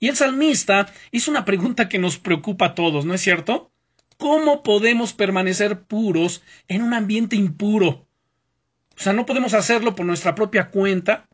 [0.00, 3.72] Y el salmista hizo una pregunta que nos preocupa a todos, ¿no es cierto?
[4.16, 8.06] ¿Cómo podemos permanecer puros en un ambiente impuro?
[8.96, 11.28] O sea, no podemos hacerlo por nuestra propia cuenta.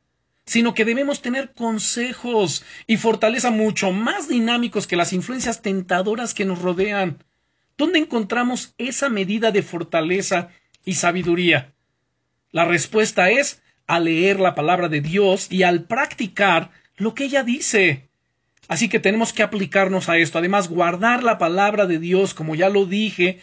[0.46, 6.44] sino que debemos tener consejos y fortaleza mucho más dinámicos que las influencias tentadoras que
[6.44, 7.22] nos rodean.
[7.76, 10.48] ¿Dónde encontramos esa medida de fortaleza
[10.84, 11.72] y sabiduría?
[12.50, 17.44] La respuesta es al leer la palabra de Dios y al practicar lo que ella
[17.44, 18.09] dice.
[18.70, 20.38] Así que tenemos que aplicarnos a esto.
[20.38, 23.40] Además, guardar la palabra de Dios, como ya lo dije,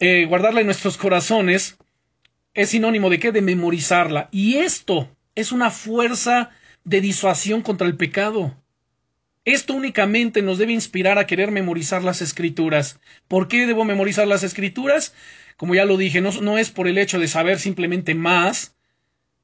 [0.00, 1.76] eh, guardarla en nuestros corazones,
[2.54, 3.30] es sinónimo de qué?
[3.30, 4.30] De memorizarla.
[4.32, 6.48] Y esto es una fuerza
[6.82, 8.56] de disuasión contra el pecado.
[9.44, 12.98] Esto únicamente nos debe inspirar a querer memorizar las escrituras.
[13.28, 15.12] ¿Por qué debo memorizar las escrituras?
[15.58, 18.74] Como ya lo dije, no, no es por el hecho de saber simplemente más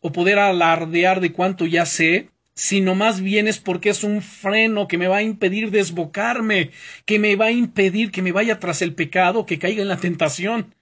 [0.01, 4.89] o poder alardear de cuánto ya sé, sino más bien es porque es un freno
[4.89, 6.71] que me va a impedir desbocarme,
[7.07, 9.97] que me va a impedir que me vaya tras el pecado, que caiga en la
[9.97, 10.75] tentación.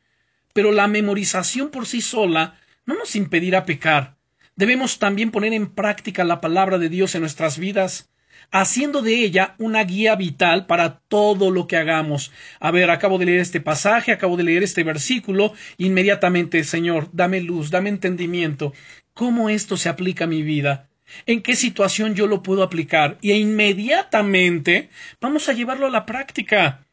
[0.52, 4.16] Pero la memorización por sí sola no nos impedirá pecar.
[4.56, 8.10] Debemos también poner en práctica la palabra de Dios en nuestras vidas,
[8.50, 12.32] haciendo de ella una guía vital para todo lo que hagamos.
[12.58, 17.40] A ver, acabo de leer este pasaje, acabo de leer este versículo, inmediatamente, Señor, dame
[17.40, 18.72] luz, dame entendimiento.
[19.14, 20.89] ¿Cómo esto se aplica a mi vida?
[21.26, 23.18] ¿En qué situación yo lo puedo aplicar?
[23.20, 24.90] Y inmediatamente
[25.20, 26.86] vamos a llevarlo a la práctica.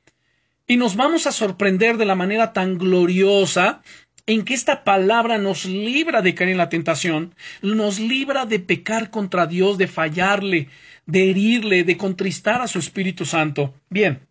[0.68, 3.82] Y nos vamos a sorprender de la manera tan gloriosa
[4.26, 9.09] en que esta palabra nos libra de caer en la tentación, nos libra de pecar
[9.09, 10.68] contra Dios, de fallarle,
[11.05, 13.74] de herirle, de contristar a su Espíritu Santo.
[13.89, 14.28] Bien,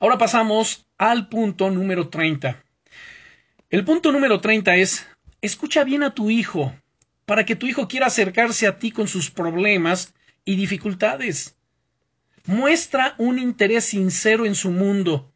[0.00, 2.64] ahora pasamos al punto número 30.
[3.68, 5.06] El punto número 30 es,
[5.42, 6.74] escucha bien a tu hijo,
[7.26, 10.14] para que tu hijo quiera acercarse a ti con sus problemas
[10.44, 11.56] y dificultades.
[12.46, 15.30] Muestra un interés sincero en su mundo.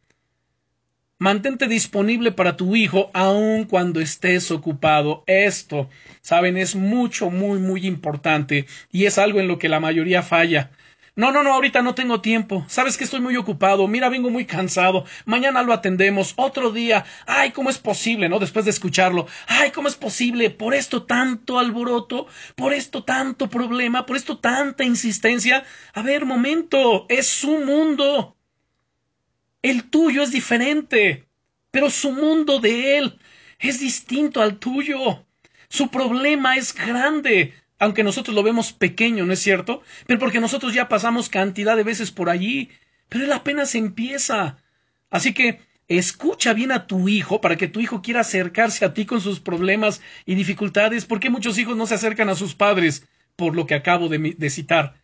[1.20, 5.24] Mantente disponible para tu hijo aun cuando estés ocupado.
[5.26, 5.88] Esto,
[6.20, 10.70] saben, es mucho, muy, muy importante y es algo en lo que la mayoría falla.
[11.18, 12.64] No, no, no, ahorita no tengo tiempo.
[12.68, 13.88] Sabes que estoy muy ocupado.
[13.88, 15.04] Mira, vengo muy cansado.
[15.24, 16.32] Mañana lo atendemos.
[16.36, 17.04] Otro día.
[17.26, 18.38] Ay, ¿cómo es posible, no?
[18.38, 19.26] Después de escucharlo.
[19.48, 20.48] Ay, ¿cómo es posible?
[20.50, 22.28] Por esto tanto alboroto.
[22.54, 24.06] Por esto tanto problema.
[24.06, 25.64] Por esto tanta insistencia.
[25.92, 27.06] A ver, momento.
[27.08, 28.36] Es su mundo.
[29.60, 31.26] El tuyo es diferente,
[31.72, 33.18] pero su mundo de él
[33.58, 35.26] es distinto al tuyo.
[35.68, 39.82] Su problema es grande, aunque nosotros lo vemos pequeño, ¿no es cierto?
[40.06, 42.70] Pero porque nosotros ya pasamos cantidad de veces por allí,
[43.08, 44.58] pero él apenas empieza.
[45.10, 49.06] Así que escucha bien a tu hijo para que tu hijo quiera acercarse a ti
[49.06, 51.04] con sus problemas y dificultades.
[51.06, 53.06] ¿Por qué muchos hijos no se acercan a sus padres?
[53.36, 54.94] Por lo que acabo de citar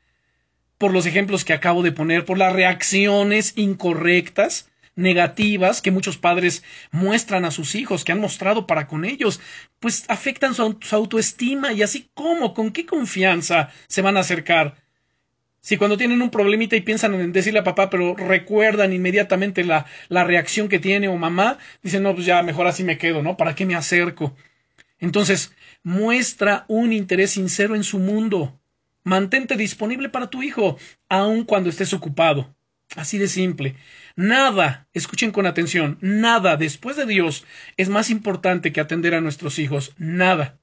[0.79, 6.63] por los ejemplos que acabo de poner, por las reacciones incorrectas, negativas que muchos padres
[6.91, 9.41] muestran a sus hijos, que han mostrado para con ellos,
[9.81, 14.77] pues afectan su, autoestima y así cómo, con qué confianza se van a acercar.
[15.61, 19.87] Si cuando tienen un problemita y piensan en decirle a papá, pero recuerdan inmediatamente la,
[20.09, 23.39] la reacción que tiene o mamá, dicen, no, pues ya mejor así me quedo, ¿no?
[23.39, 24.37] ¿Para qué me acerco?
[24.99, 28.61] Entonces, muestra un interés sincero en su mundo.
[29.05, 30.79] Mantente disponible para tu hijo,
[31.09, 32.55] aun cuando estés ocupado.
[32.97, 33.77] Así de simple.
[34.17, 37.45] Nada, escuchen con atención, nada después de Dios
[37.77, 39.93] es más importante que atender a nuestros hijos.
[39.99, 40.57] Nada.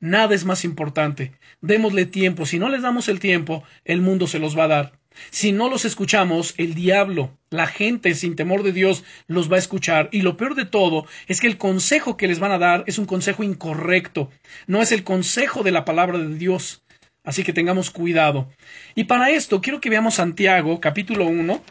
[0.00, 1.32] Nada es más importante.
[1.60, 2.46] Démosle tiempo.
[2.46, 4.92] Si no les damos el tiempo, el mundo se los va a dar.
[5.30, 9.58] Si no los escuchamos, el diablo, la gente sin temor de Dios, los va a
[9.58, 10.08] escuchar.
[10.10, 12.98] Y lo peor de todo es que el consejo que les van a dar es
[12.98, 14.30] un consejo incorrecto.
[14.66, 16.82] No es el consejo de la palabra de Dios.
[17.22, 18.48] Así que tengamos cuidado.
[18.94, 21.62] Y para esto quiero que veamos Santiago, capítulo 1.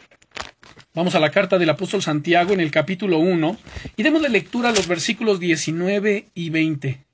[0.92, 3.56] Vamos a la carta del apóstol Santiago en el capítulo 1
[3.96, 7.04] y démosle lectura a los versículos 19 y 20.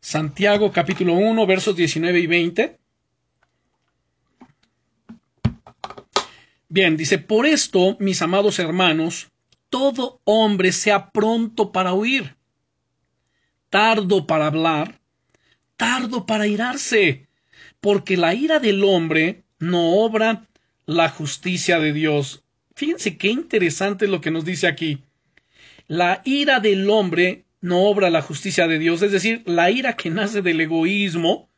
[0.00, 2.78] Santiago capítulo 1 versos 19 y 20.
[6.68, 9.28] Bien, dice, por esto, mis amados hermanos,
[9.70, 12.36] todo hombre sea pronto para oír,
[13.70, 15.00] tardo para hablar,
[15.78, 17.28] tardo para irarse,
[17.80, 20.48] porque la ira del hombre no obra
[20.92, 22.44] la justicia de Dios.
[22.74, 25.02] Fíjense qué interesante es lo que nos dice aquí.
[25.88, 30.10] La ira del hombre no obra la justicia de Dios, es decir, la ira que
[30.10, 31.50] nace del egoísmo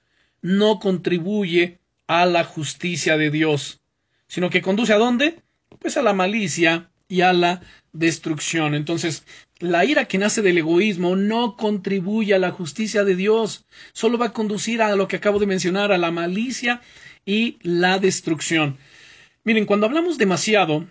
[0.43, 3.81] no contribuye a la justicia de Dios,
[4.27, 5.41] sino que conduce a dónde?
[5.79, 7.63] Pues a la malicia y a la
[7.93, 8.75] destrucción.
[8.75, 9.25] Entonces,
[9.59, 14.27] la ira que nace del egoísmo no contribuye a la justicia de Dios, solo va
[14.27, 16.83] a conducir a lo que acabo de mencionar, a la malicia
[17.25, 18.79] y la destrucción.
[19.45, 20.87] Miren, cuando hablamos demasiado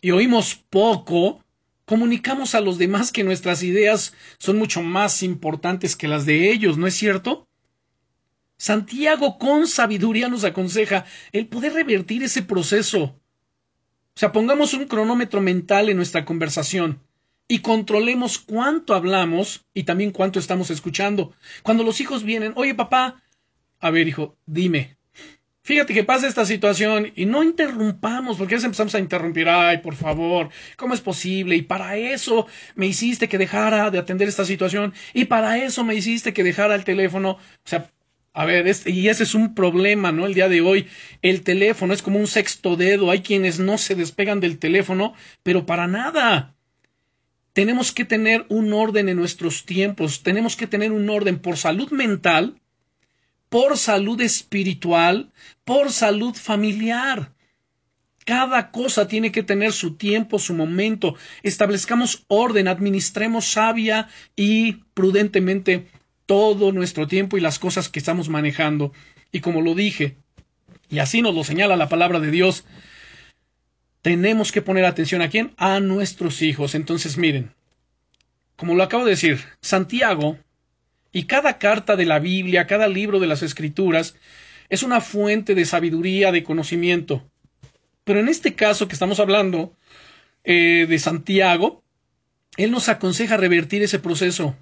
[0.00, 1.42] y oímos poco,
[1.84, 6.78] Comunicamos a los demás que nuestras ideas son mucho más importantes que las de ellos,
[6.78, 7.48] ¿no es cierto?
[8.56, 13.02] Santiago con sabiduría nos aconseja el poder revertir ese proceso.
[13.02, 17.02] O sea, pongamos un cronómetro mental en nuestra conversación
[17.48, 21.32] y controlemos cuánto hablamos y también cuánto estamos escuchando.
[21.64, 23.22] Cuando los hijos vienen, oye papá,
[23.80, 24.96] a ver hijo, dime,
[25.62, 29.78] fíjate que pasa esta situación y no interrumpamos, porque a veces empezamos a interrumpir, ay,
[29.78, 31.56] por favor, ¿cómo es posible?
[31.56, 35.94] Y para eso me hiciste que dejara de atender esta situación y para eso me
[35.94, 37.32] hiciste que dejara el teléfono.
[37.32, 37.90] O sea,
[38.34, 40.26] a ver, y ese es un problema, ¿no?
[40.26, 40.88] El día de hoy,
[41.20, 43.10] el teléfono es como un sexto dedo.
[43.10, 46.54] Hay quienes no se despegan del teléfono, pero para nada.
[47.52, 50.22] Tenemos que tener un orden en nuestros tiempos.
[50.22, 52.61] Tenemos que tener un orden por salud mental,
[53.52, 55.30] por salud espiritual,
[55.66, 57.34] por salud familiar.
[58.24, 61.16] Cada cosa tiene que tener su tiempo, su momento.
[61.42, 65.86] Establezcamos orden, administremos sabia y prudentemente
[66.24, 68.94] todo nuestro tiempo y las cosas que estamos manejando.
[69.32, 70.16] Y como lo dije,
[70.88, 72.64] y así nos lo señala la palabra de Dios,
[74.00, 75.52] tenemos que poner atención a quién?
[75.58, 76.74] A nuestros hijos.
[76.74, 77.52] Entonces, miren,
[78.56, 80.38] como lo acabo de decir, Santiago
[81.12, 84.16] y cada carta de la Biblia, cada libro de las Escrituras,
[84.68, 87.22] es una fuente de sabiduría, de conocimiento.
[88.04, 89.76] Pero en este caso que estamos hablando
[90.44, 91.82] eh, de Santiago,
[92.56, 94.56] él nos aconseja revertir ese proceso.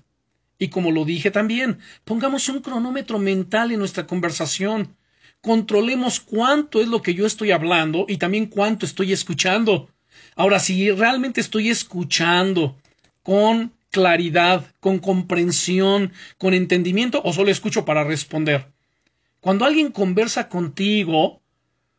[0.58, 4.96] Y como lo dije también, pongamos un cronómetro mental en nuestra conversación.
[5.40, 9.88] Controlemos cuánto es lo que yo estoy hablando y también cuánto estoy escuchando.
[10.36, 12.76] Ahora, si realmente estoy escuchando
[13.22, 18.72] con claridad, con comprensión, con entendimiento, o solo escucho para responder.
[19.40, 21.42] Cuando alguien conversa contigo,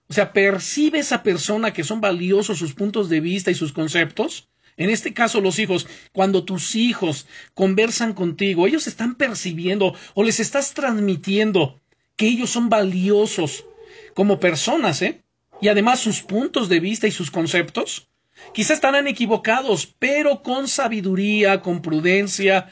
[0.07, 4.49] o sea, percibe esa persona que son valiosos sus puntos de vista y sus conceptos,
[4.77, 10.39] en este caso, los hijos, cuando tus hijos conversan contigo, ellos están percibiendo o les
[10.39, 11.81] estás transmitiendo
[12.15, 13.65] que ellos son valiosos
[14.13, 15.23] como personas, ¿eh?
[15.61, 18.09] Y además sus puntos de vista y sus conceptos.
[18.53, 22.69] Quizás estarán equivocados, pero con sabiduría, con prudencia,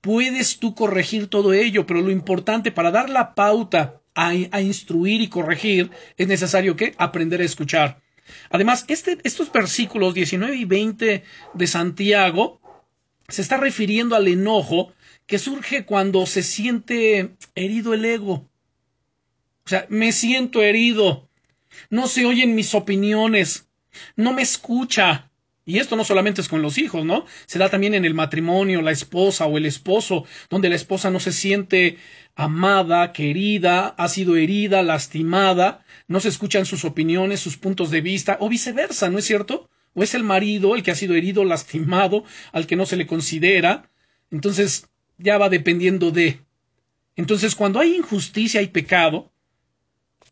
[0.00, 5.20] puedes tú corregir todo ello, pero lo importante para dar la pauta a, a instruir
[5.20, 8.00] y corregir es necesario que aprender a escuchar.
[8.50, 12.60] Además, este, estos versículos 19 y 20 de Santiago
[13.28, 14.92] se está refiriendo al enojo
[15.26, 18.48] que surge cuando se siente herido el ego.
[19.64, 21.28] O sea, me siento herido,
[21.90, 23.68] no se oyen mis opiniones,
[24.16, 25.30] no me escucha.
[25.66, 27.26] Y esto no solamente es con los hijos, ¿no?
[27.46, 31.20] Se da también en el matrimonio, la esposa o el esposo, donde la esposa no
[31.20, 31.98] se siente
[32.34, 38.38] amada, querida, ha sido herida, lastimada, no se escuchan sus opiniones, sus puntos de vista,
[38.40, 39.68] o viceversa, ¿no es cierto?
[39.94, 43.06] O es el marido el que ha sido herido, lastimado, al que no se le
[43.06, 43.90] considera.
[44.30, 44.88] Entonces,
[45.18, 46.40] ya va dependiendo de.
[47.16, 49.30] Entonces, cuando hay injusticia y pecado,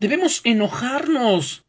[0.00, 1.64] debemos enojarnos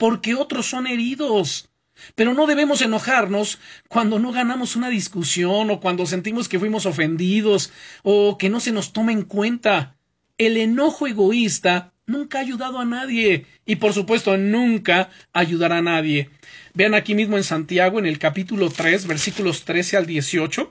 [0.00, 1.68] porque otros son heridos.
[2.14, 7.70] Pero no debemos enojarnos cuando no ganamos una discusión o cuando sentimos que fuimos ofendidos
[8.02, 9.98] o que no se nos toma en cuenta.
[10.38, 16.30] El enojo egoísta nunca ha ayudado a nadie y por supuesto nunca ayudará a nadie.
[16.72, 20.70] Vean aquí mismo en Santiago en el capítulo 3 versículos 13 al 18.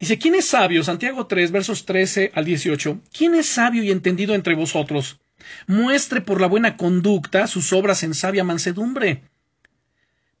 [0.00, 0.84] Dice, ¿quién es sabio?
[0.84, 3.00] Santiago 3 versos 13 al 18.
[3.10, 5.21] ¿Quién es sabio y entendido entre vosotros?
[5.66, 9.22] Muestre por la buena conducta sus obras en sabia mansedumbre.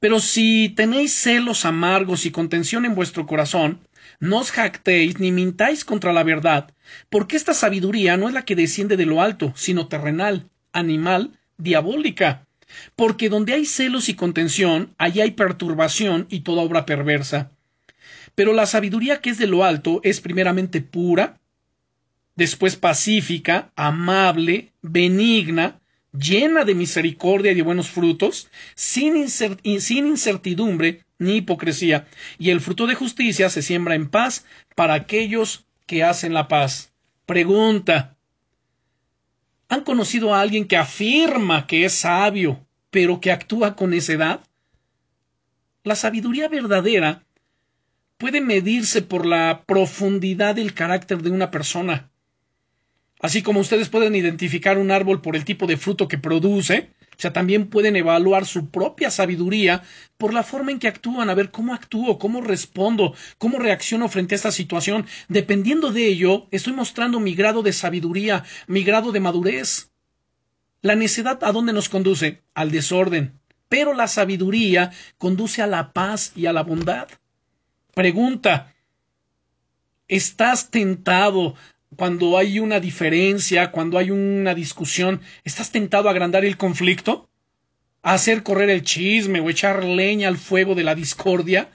[0.00, 3.78] Pero si tenéis celos amargos y contención en vuestro corazón,
[4.18, 6.72] no os jactéis ni mintáis contra la verdad,
[7.08, 12.46] porque esta sabiduría no es la que desciende de lo alto, sino terrenal, animal, diabólica.
[12.96, 17.52] Porque donde hay celos y contención, allí hay perturbación y toda obra perversa.
[18.34, 21.38] Pero la sabiduría que es de lo alto es primeramente pura,
[22.34, 25.80] después pacífica, amable, benigna,
[26.12, 32.06] llena de misericordia y de buenos frutos, sin, incertidumbre ni hipocresía,
[32.38, 36.92] y el fruto de justicia se siembra en paz para aquellos que hacen la paz.
[37.26, 38.16] Pregunta.
[39.68, 44.40] ¿Han conocido a alguien que afirma que es sabio, pero que actúa con necedad?
[45.84, 47.24] La sabiduría verdadera
[48.18, 52.11] puede medirse por la profundidad del carácter de una persona.
[53.22, 57.20] Así como ustedes pueden identificar un árbol por el tipo de fruto que produce, o
[57.22, 59.84] sea, también pueden evaluar su propia sabiduría
[60.18, 64.34] por la forma en que actúan, a ver cómo actúo, cómo respondo, cómo reacciono frente
[64.34, 65.06] a esta situación.
[65.28, 69.92] Dependiendo de ello, estoy mostrando mi grado de sabiduría, mi grado de madurez.
[70.80, 72.42] La necedad a dónde nos conduce?
[72.54, 73.38] Al desorden.
[73.68, 77.08] pero la sabiduría conduce a la paz y a la bondad.
[77.94, 78.74] Pregunta,
[80.08, 81.54] ¿estás tentado
[81.96, 87.28] cuando hay una diferencia, cuando hay una discusión, ¿estás tentado a agrandar el conflicto?
[88.02, 91.70] ¿A hacer correr el chisme o echar leña al fuego de la discordia?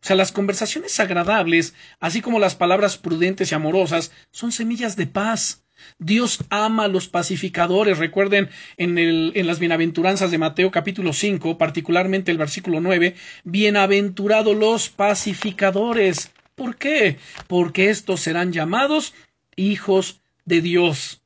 [0.00, 5.06] O sea, las conversaciones agradables, así como las palabras prudentes y amorosas, son semillas de
[5.08, 5.64] paz.
[5.98, 7.98] Dios ama a los pacificadores.
[7.98, 14.56] Recuerden en, el, en las bienaventuranzas de Mateo capítulo 5, particularmente el versículo 9, bienaventurados
[14.56, 16.30] los pacificadores.
[16.54, 17.18] ¿Por qué?
[17.46, 19.14] Porque estos serán llamados
[19.58, 21.22] hijos de Dios.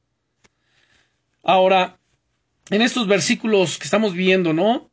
[1.43, 1.99] Ahora,
[2.70, 4.91] en estos versículos que estamos viendo, ¿no?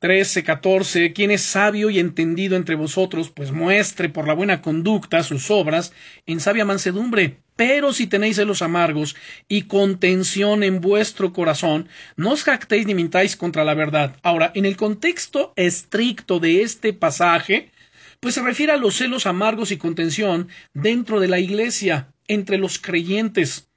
[0.00, 5.22] 13, 14, quien es sabio y entendido entre vosotros, pues muestre por la buena conducta
[5.22, 5.94] sus obras
[6.26, 7.38] en sabia mansedumbre.
[7.56, 9.16] Pero si tenéis celos amargos
[9.48, 14.16] y contención en vuestro corazón, no os jactéis ni mintáis contra la verdad.
[14.22, 17.70] Ahora, en el contexto estricto de este pasaje,
[18.20, 22.78] pues se refiere a los celos amargos y contención dentro de la iglesia, entre los
[22.78, 23.68] creyentes,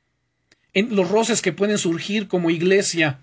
[0.73, 3.21] en los roces que pueden surgir como iglesia.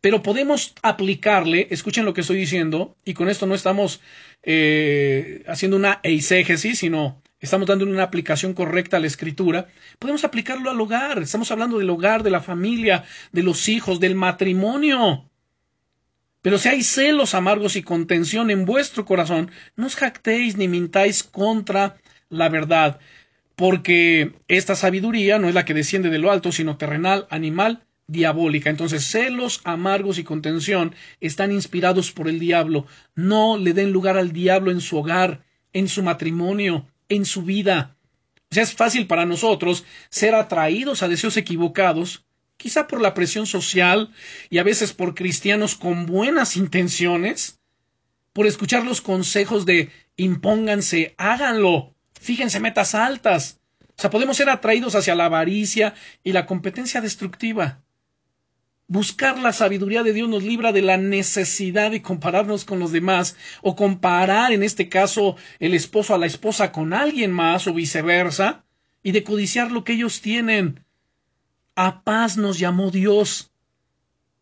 [0.00, 4.00] Pero podemos aplicarle, escuchen lo que estoy diciendo, y con esto no estamos
[4.42, 10.70] eh, haciendo una eisegesis, sino estamos dando una aplicación correcta a la escritura, podemos aplicarlo
[10.70, 11.20] al hogar.
[11.20, 15.28] Estamos hablando del hogar, de la familia, de los hijos, del matrimonio.
[16.40, 21.22] Pero si hay celos amargos y contención en vuestro corazón, no os jactéis ni mintáis
[21.22, 21.96] contra
[22.28, 22.98] la verdad,
[23.56, 28.70] porque esta sabiduría no es la que desciende de lo alto, sino terrenal, animal, diabólica.
[28.70, 32.86] Entonces, celos amargos y contención están inspirados por el diablo.
[33.14, 37.96] No le den lugar al diablo en su hogar, en su matrimonio, en su vida.
[38.50, 42.24] O sea, es fácil para nosotros ser atraídos a deseos equivocados
[42.62, 44.12] quizá por la presión social
[44.48, 47.58] y a veces por cristianos con buenas intenciones,
[48.32, 53.60] por escuchar los consejos de impónganse, háganlo, fíjense metas altas.
[53.98, 55.94] O sea, podemos ser atraídos hacia la avaricia
[56.24, 57.82] y la competencia destructiva.
[58.86, 63.36] Buscar la sabiduría de Dios nos libra de la necesidad de compararnos con los demás
[63.62, 68.64] o comparar, en este caso, el esposo a la esposa con alguien más o viceversa,
[69.02, 70.84] y de codiciar lo que ellos tienen.
[71.74, 73.50] A paz nos llamó Dios.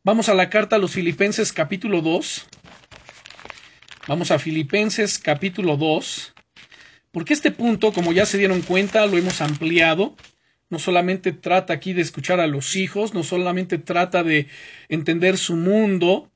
[0.03, 2.47] Vamos a la carta a los Filipenses capítulo 2.
[4.09, 6.35] Vamos a Filipenses capítulo 2.
[7.13, 10.15] Porque este punto, como ya se dieron cuenta, lo hemos ampliado.
[10.69, 14.47] No solamente trata aquí de escuchar a los hijos, no solamente trata de
[14.89, 16.31] entender su mundo,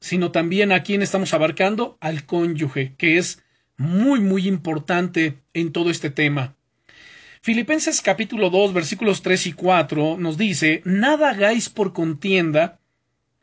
[0.00, 3.42] sino también a quién estamos abarcando, al cónyuge, que es
[3.76, 6.56] muy, muy importante en todo este tema.
[7.42, 12.80] Filipenses capítulo 2 versículos 3 y 4 nos dice, Nada hagáis por contienda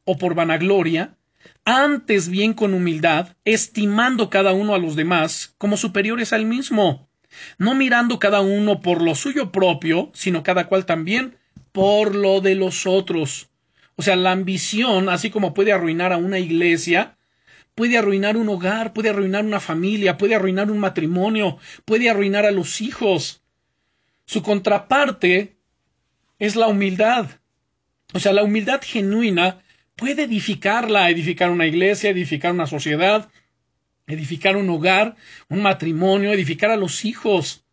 [0.03, 1.15] o por vanagloria,
[1.65, 7.09] antes bien con humildad, estimando cada uno a los demás como superiores al mismo,
[7.57, 11.37] no mirando cada uno por lo suyo propio, sino cada cual también
[11.71, 13.49] por lo de los otros.
[13.95, 17.17] O sea, la ambición, así como puede arruinar a una iglesia,
[17.75, 22.51] puede arruinar un hogar, puede arruinar una familia, puede arruinar un matrimonio, puede arruinar a
[22.51, 23.41] los hijos.
[24.25, 25.57] Su contraparte
[26.39, 27.27] es la humildad.
[28.13, 29.59] O sea, la humildad genuina
[29.95, 33.29] puede edificarla, edificar una iglesia, edificar una sociedad,
[34.07, 35.15] edificar un hogar,
[35.49, 37.65] un matrimonio, edificar a los hijos.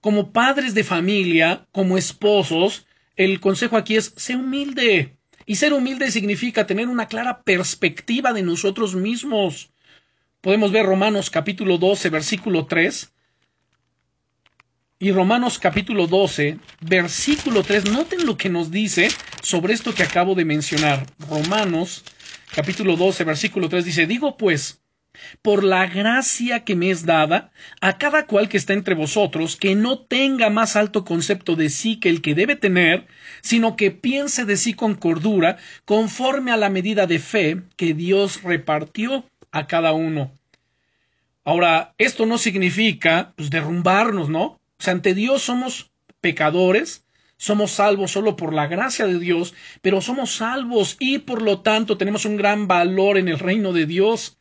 [0.00, 2.86] Como padres de familia, como esposos,
[3.16, 5.16] el consejo aquí es ser humilde.
[5.46, 9.72] Y ser humilde significa tener una clara perspectiva de nosotros mismos.
[10.40, 13.12] Podemos ver Romanos capítulo 12, versículo 3.
[15.00, 19.08] Y Romanos capítulo 12, versículo 3, noten lo que nos dice
[19.42, 21.06] sobre esto que acabo de mencionar.
[21.28, 22.04] Romanos
[22.54, 24.80] capítulo 12, versículo 3 dice, digo pues,
[25.42, 29.74] por la gracia que me es dada, a cada cual que está entre vosotros, que
[29.74, 33.06] no tenga más alto concepto de sí que el que debe tener,
[33.42, 38.42] sino que piense de sí con cordura, conforme a la medida de fe que Dios
[38.42, 40.32] repartió a cada uno.
[41.44, 44.42] Ahora, esto no significa pues, derrumbarnos, ¿no?
[44.42, 47.04] O sea, ante Dios somos pecadores,
[47.40, 51.96] somos salvos solo por la gracia de Dios, pero somos salvos y por lo tanto
[51.96, 54.38] tenemos un gran valor en el reino de Dios.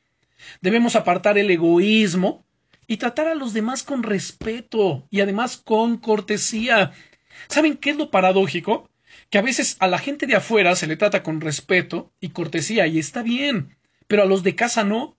[0.59, 2.45] Debemos apartar el egoísmo
[2.87, 6.91] y tratar a los demás con respeto y además con cortesía.
[7.47, 8.89] ¿Saben qué es lo paradójico?
[9.29, 12.85] Que a veces a la gente de afuera se le trata con respeto y cortesía
[12.87, 13.77] y está bien,
[14.07, 15.17] pero a los de casa no.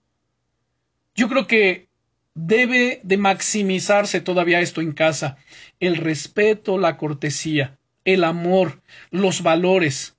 [1.15, 1.89] Yo creo que
[2.35, 5.37] debe de maximizarse todavía esto en casa.
[5.81, 10.15] El respeto, la cortesía, el amor, los valores.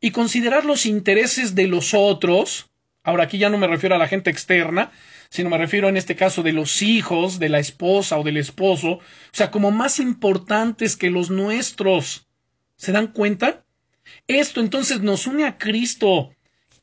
[0.00, 2.68] Y considerar los intereses de los otros
[3.08, 4.92] Ahora aquí ya no me refiero a la gente externa,
[5.30, 8.90] sino me refiero en este caso de los hijos, de la esposa o del esposo,
[8.90, 12.28] o sea, como más importantes que los nuestros.
[12.76, 13.64] ¿Se dan cuenta?
[14.26, 16.34] Esto entonces nos une a Cristo,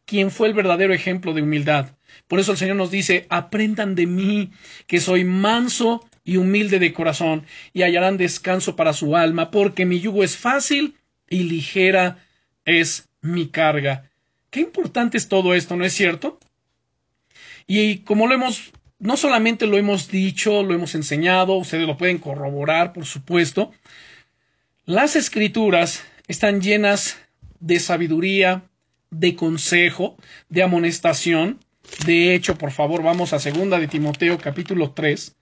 [0.06, 1.96] quien fue el verdadero ejemplo de humildad.
[2.28, 4.52] Por eso el Señor nos dice, aprendan de mí,
[4.88, 10.00] que soy manso y humilde de corazón, y hallarán descanso para su alma, porque mi
[10.00, 10.96] yugo es fácil
[11.30, 12.18] y ligera
[12.66, 14.10] es mi carga.
[14.50, 16.40] Qué importante es todo esto, ¿no es cierto?
[17.68, 22.18] Y como lo hemos, no solamente lo hemos dicho, lo hemos enseñado, ustedes lo pueden
[22.18, 23.72] corroborar, por supuesto,
[24.86, 27.18] las escrituras están llenas
[27.60, 28.64] de sabiduría,
[29.10, 30.16] de consejo,
[30.50, 31.60] de amonestación.
[32.06, 35.36] De hecho, por favor, vamos a segunda de Timoteo capítulo 3,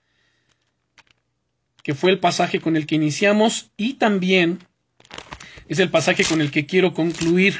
[1.83, 4.59] que fue el pasaje con el que iniciamos y también
[5.67, 7.57] es el pasaje con el que quiero concluir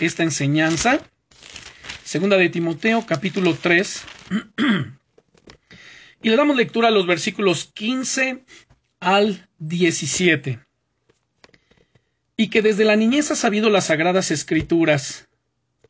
[0.00, 1.00] esta enseñanza.
[2.04, 4.04] Segunda de Timoteo, capítulo 3.
[6.22, 8.44] y le damos lectura a los versículos 15
[9.00, 10.60] al 17.
[12.36, 15.28] Y que desde la niñez has sabido las sagradas escrituras,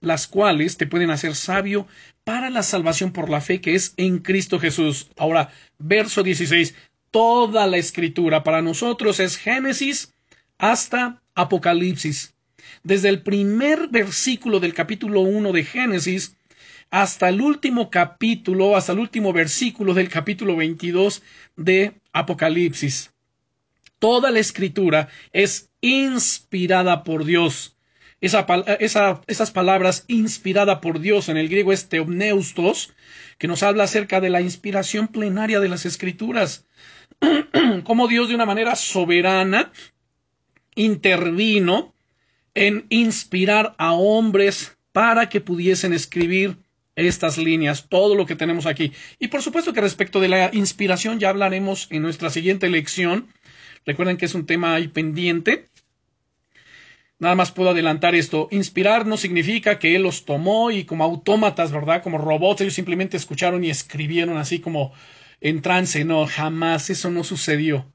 [0.01, 1.87] las cuales te pueden hacer sabio
[2.25, 5.11] para la salvación por la fe que es en Cristo Jesús.
[5.17, 6.75] Ahora, verso 16.
[7.11, 10.13] Toda la escritura para nosotros es Génesis
[10.59, 12.35] hasta Apocalipsis
[12.83, 16.37] desde el primer versículo del capítulo 1 de Génesis
[16.91, 21.23] hasta el último capítulo, hasta el último versículo del capítulo 22
[21.57, 23.13] de Apocalipsis.
[23.99, 27.77] Toda la escritura es inspirada por Dios.
[28.21, 32.95] esas palabras inspirada por Dios en el griego es teomneustos,
[33.39, 36.65] que nos habla acerca de la inspiración plenaria de las escrituras.
[37.85, 39.73] Cómo Dios de una manera soberana
[40.75, 41.95] intervino
[42.55, 46.57] en inspirar a hombres para que pudiesen escribir
[46.97, 48.93] estas líneas, todo lo que tenemos aquí.
[49.19, 53.29] Y por supuesto que respecto de la inspiración ya hablaremos en nuestra siguiente lección.
[53.87, 55.67] Recuerden que es un tema ahí pendiente.
[57.21, 58.49] Nada más puedo adelantar esto.
[58.51, 62.03] Inspirar no significa que él los tomó y como autómatas, ¿verdad?
[62.03, 64.93] Como robots, ellos simplemente escucharon y escribieron así como
[65.41, 66.05] en trance.
[66.05, 67.93] No, jamás eso no sucedió.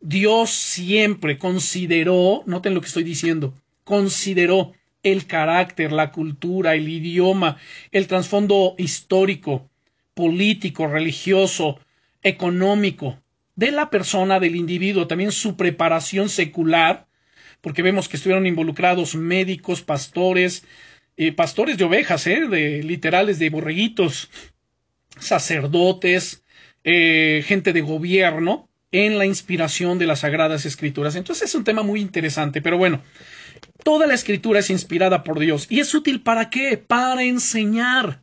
[0.00, 3.54] Dios siempre consideró, noten lo que estoy diciendo,
[3.84, 4.72] consideró
[5.02, 7.58] el carácter, la cultura, el idioma,
[7.90, 9.70] el trasfondo histórico,
[10.14, 11.78] político, religioso,
[12.22, 13.18] económico
[13.56, 17.06] de la persona, del individuo, también su preparación secular,
[17.60, 20.64] porque vemos que estuvieron involucrados médicos, pastores,
[21.16, 24.30] eh, pastores de ovejas, eh, de literales de borreguitos,
[25.18, 26.43] sacerdotes,
[26.84, 31.16] eh, gente de gobierno, en la inspiración de las sagradas escrituras.
[31.16, 33.02] Entonces es un tema muy interesante, pero bueno,
[33.82, 35.66] Toda la escritura es inspirada por Dios.
[35.68, 36.78] ¿Y es útil para qué?
[36.78, 38.22] Para enseñar,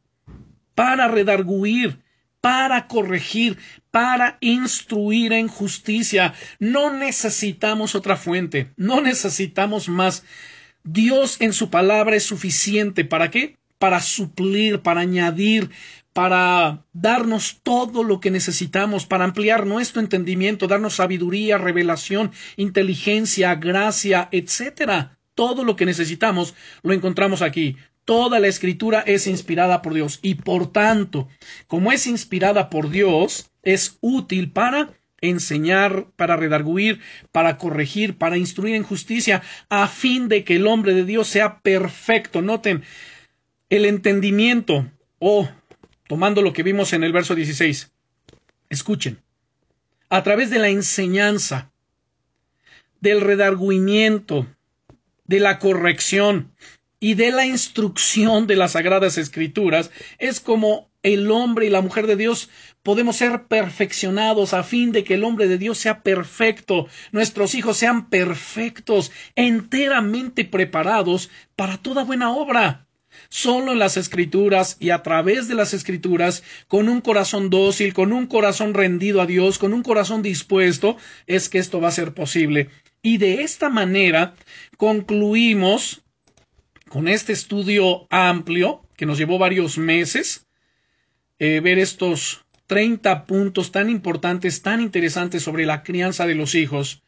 [0.75, 1.99] para redarguir,
[2.39, 3.57] para corregir,
[3.91, 6.33] para instruir en justicia.
[6.59, 10.23] No necesitamos otra fuente, no necesitamos más.
[10.83, 13.05] Dios en su palabra es suficiente.
[13.05, 13.57] ¿Para qué?
[13.77, 15.69] Para suplir, para añadir,
[16.13, 24.27] para darnos todo lo que necesitamos, para ampliar nuestro entendimiento, darnos sabiduría, revelación, inteligencia, gracia,
[24.31, 25.17] etcétera.
[25.35, 26.53] Todo lo que necesitamos
[26.83, 27.77] lo encontramos aquí.
[28.03, 31.29] Toda la escritura es inspirada por Dios y por tanto,
[31.67, 34.89] como es inspirada por Dios, es útil para
[35.21, 36.99] enseñar, para redarguir,
[37.31, 41.59] para corregir, para instruir en justicia, a fin de que el hombre de Dios sea
[41.59, 42.41] perfecto.
[42.41, 42.83] Noten,
[43.69, 44.87] el entendimiento,
[45.19, 45.47] o
[46.11, 47.89] tomando lo que vimos en el verso 16,
[48.67, 49.21] escuchen,
[50.09, 51.71] a través de la enseñanza,
[52.99, 54.45] del redarguimiento,
[55.23, 56.51] de la corrección
[56.99, 62.07] y de la instrucción de las sagradas escrituras es como el hombre y la mujer
[62.07, 62.49] de Dios
[62.83, 67.77] podemos ser perfeccionados a fin de que el hombre de Dios sea perfecto, nuestros hijos
[67.77, 72.85] sean perfectos, enteramente preparados para toda buena obra.
[73.29, 78.13] Solo en las escrituras y a través de las escrituras, con un corazón dócil, con
[78.13, 80.97] un corazón rendido a Dios, con un corazón dispuesto,
[81.27, 82.69] es que esto va a ser posible.
[83.01, 84.35] Y de esta manera
[84.77, 86.03] concluimos
[86.89, 90.47] con este estudio amplio que nos llevó varios meses
[91.43, 97.01] eh, ver estos 30 puntos tan importantes, tan interesantes sobre la crianza de los hijos,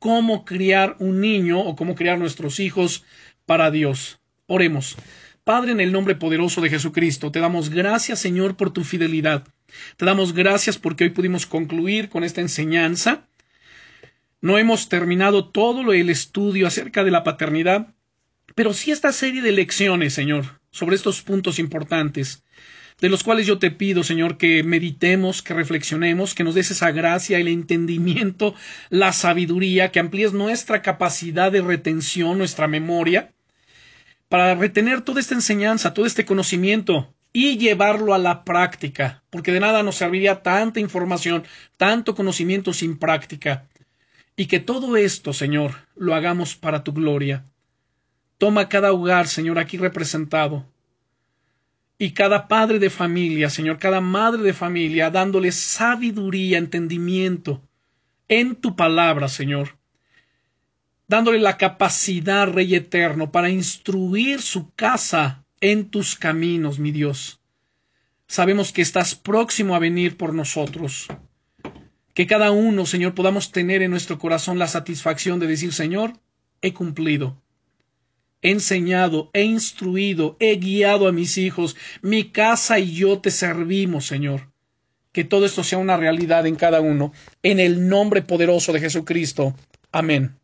[0.00, 3.04] cómo criar un niño o cómo criar nuestros hijos
[3.46, 4.18] para Dios.
[4.46, 4.96] Oremos.
[5.46, 9.46] Padre, en el nombre poderoso de Jesucristo, te damos gracias, Señor, por tu fidelidad.
[9.96, 13.28] Te damos gracias porque hoy pudimos concluir con esta enseñanza
[14.40, 17.94] no hemos terminado todo el estudio acerca de la paternidad,
[18.54, 22.44] Pero sí esta serie de lecciones, Señor, sobre estos puntos importantes,
[23.00, 26.90] de los cuales yo te pido, Señor, que meditemos, que reflexionemos, que nos des esa
[26.90, 28.54] gracia, el entendimiento,
[28.90, 33.35] la sabiduría, que amplíes nuestra capacidad de retención, nuestra memoria,
[34.28, 39.60] para retener toda esta enseñanza, todo este conocimiento y llevarlo a la práctica, porque de
[39.60, 41.44] nada nos serviría tanta información,
[41.76, 43.66] tanto conocimiento sin práctica.
[44.36, 47.44] Y que todo esto, Señor, lo hagamos para tu gloria.
[48.38, 50.66] Toma cada hogar, Señor, aquí representado,
[51.98, 57.62] y cada padre de familia, Señor, cada madre de familia, dándole sabiduría, entendimiento
[58.28, 59.75] en tu palabra, Señor,
[61.08, 67.40] dándole la capacidad, Rey eterno, para instruir su casa en tus caminos, mi Dios.
[68.28, 71.06] Sabemos que estás próximo a venir por nosotros.
[72.14, 76.14] Que cada uno, Señor, podamos tener en nuestro corazón la satisfacción de decir, Señor,
[76.62, 77.40] he cumplido
[78.46, 84.06] he enseñado, he instruido, he guiado a mis hijos, mi casa y yo te servimos,
[84.06, 84.52] Señor.
[85.12, 89.54] Que todo esto sea una realidad en cada uno, en el nombre poderoso de Jesucristo.
[89.90, 90.36] Amén.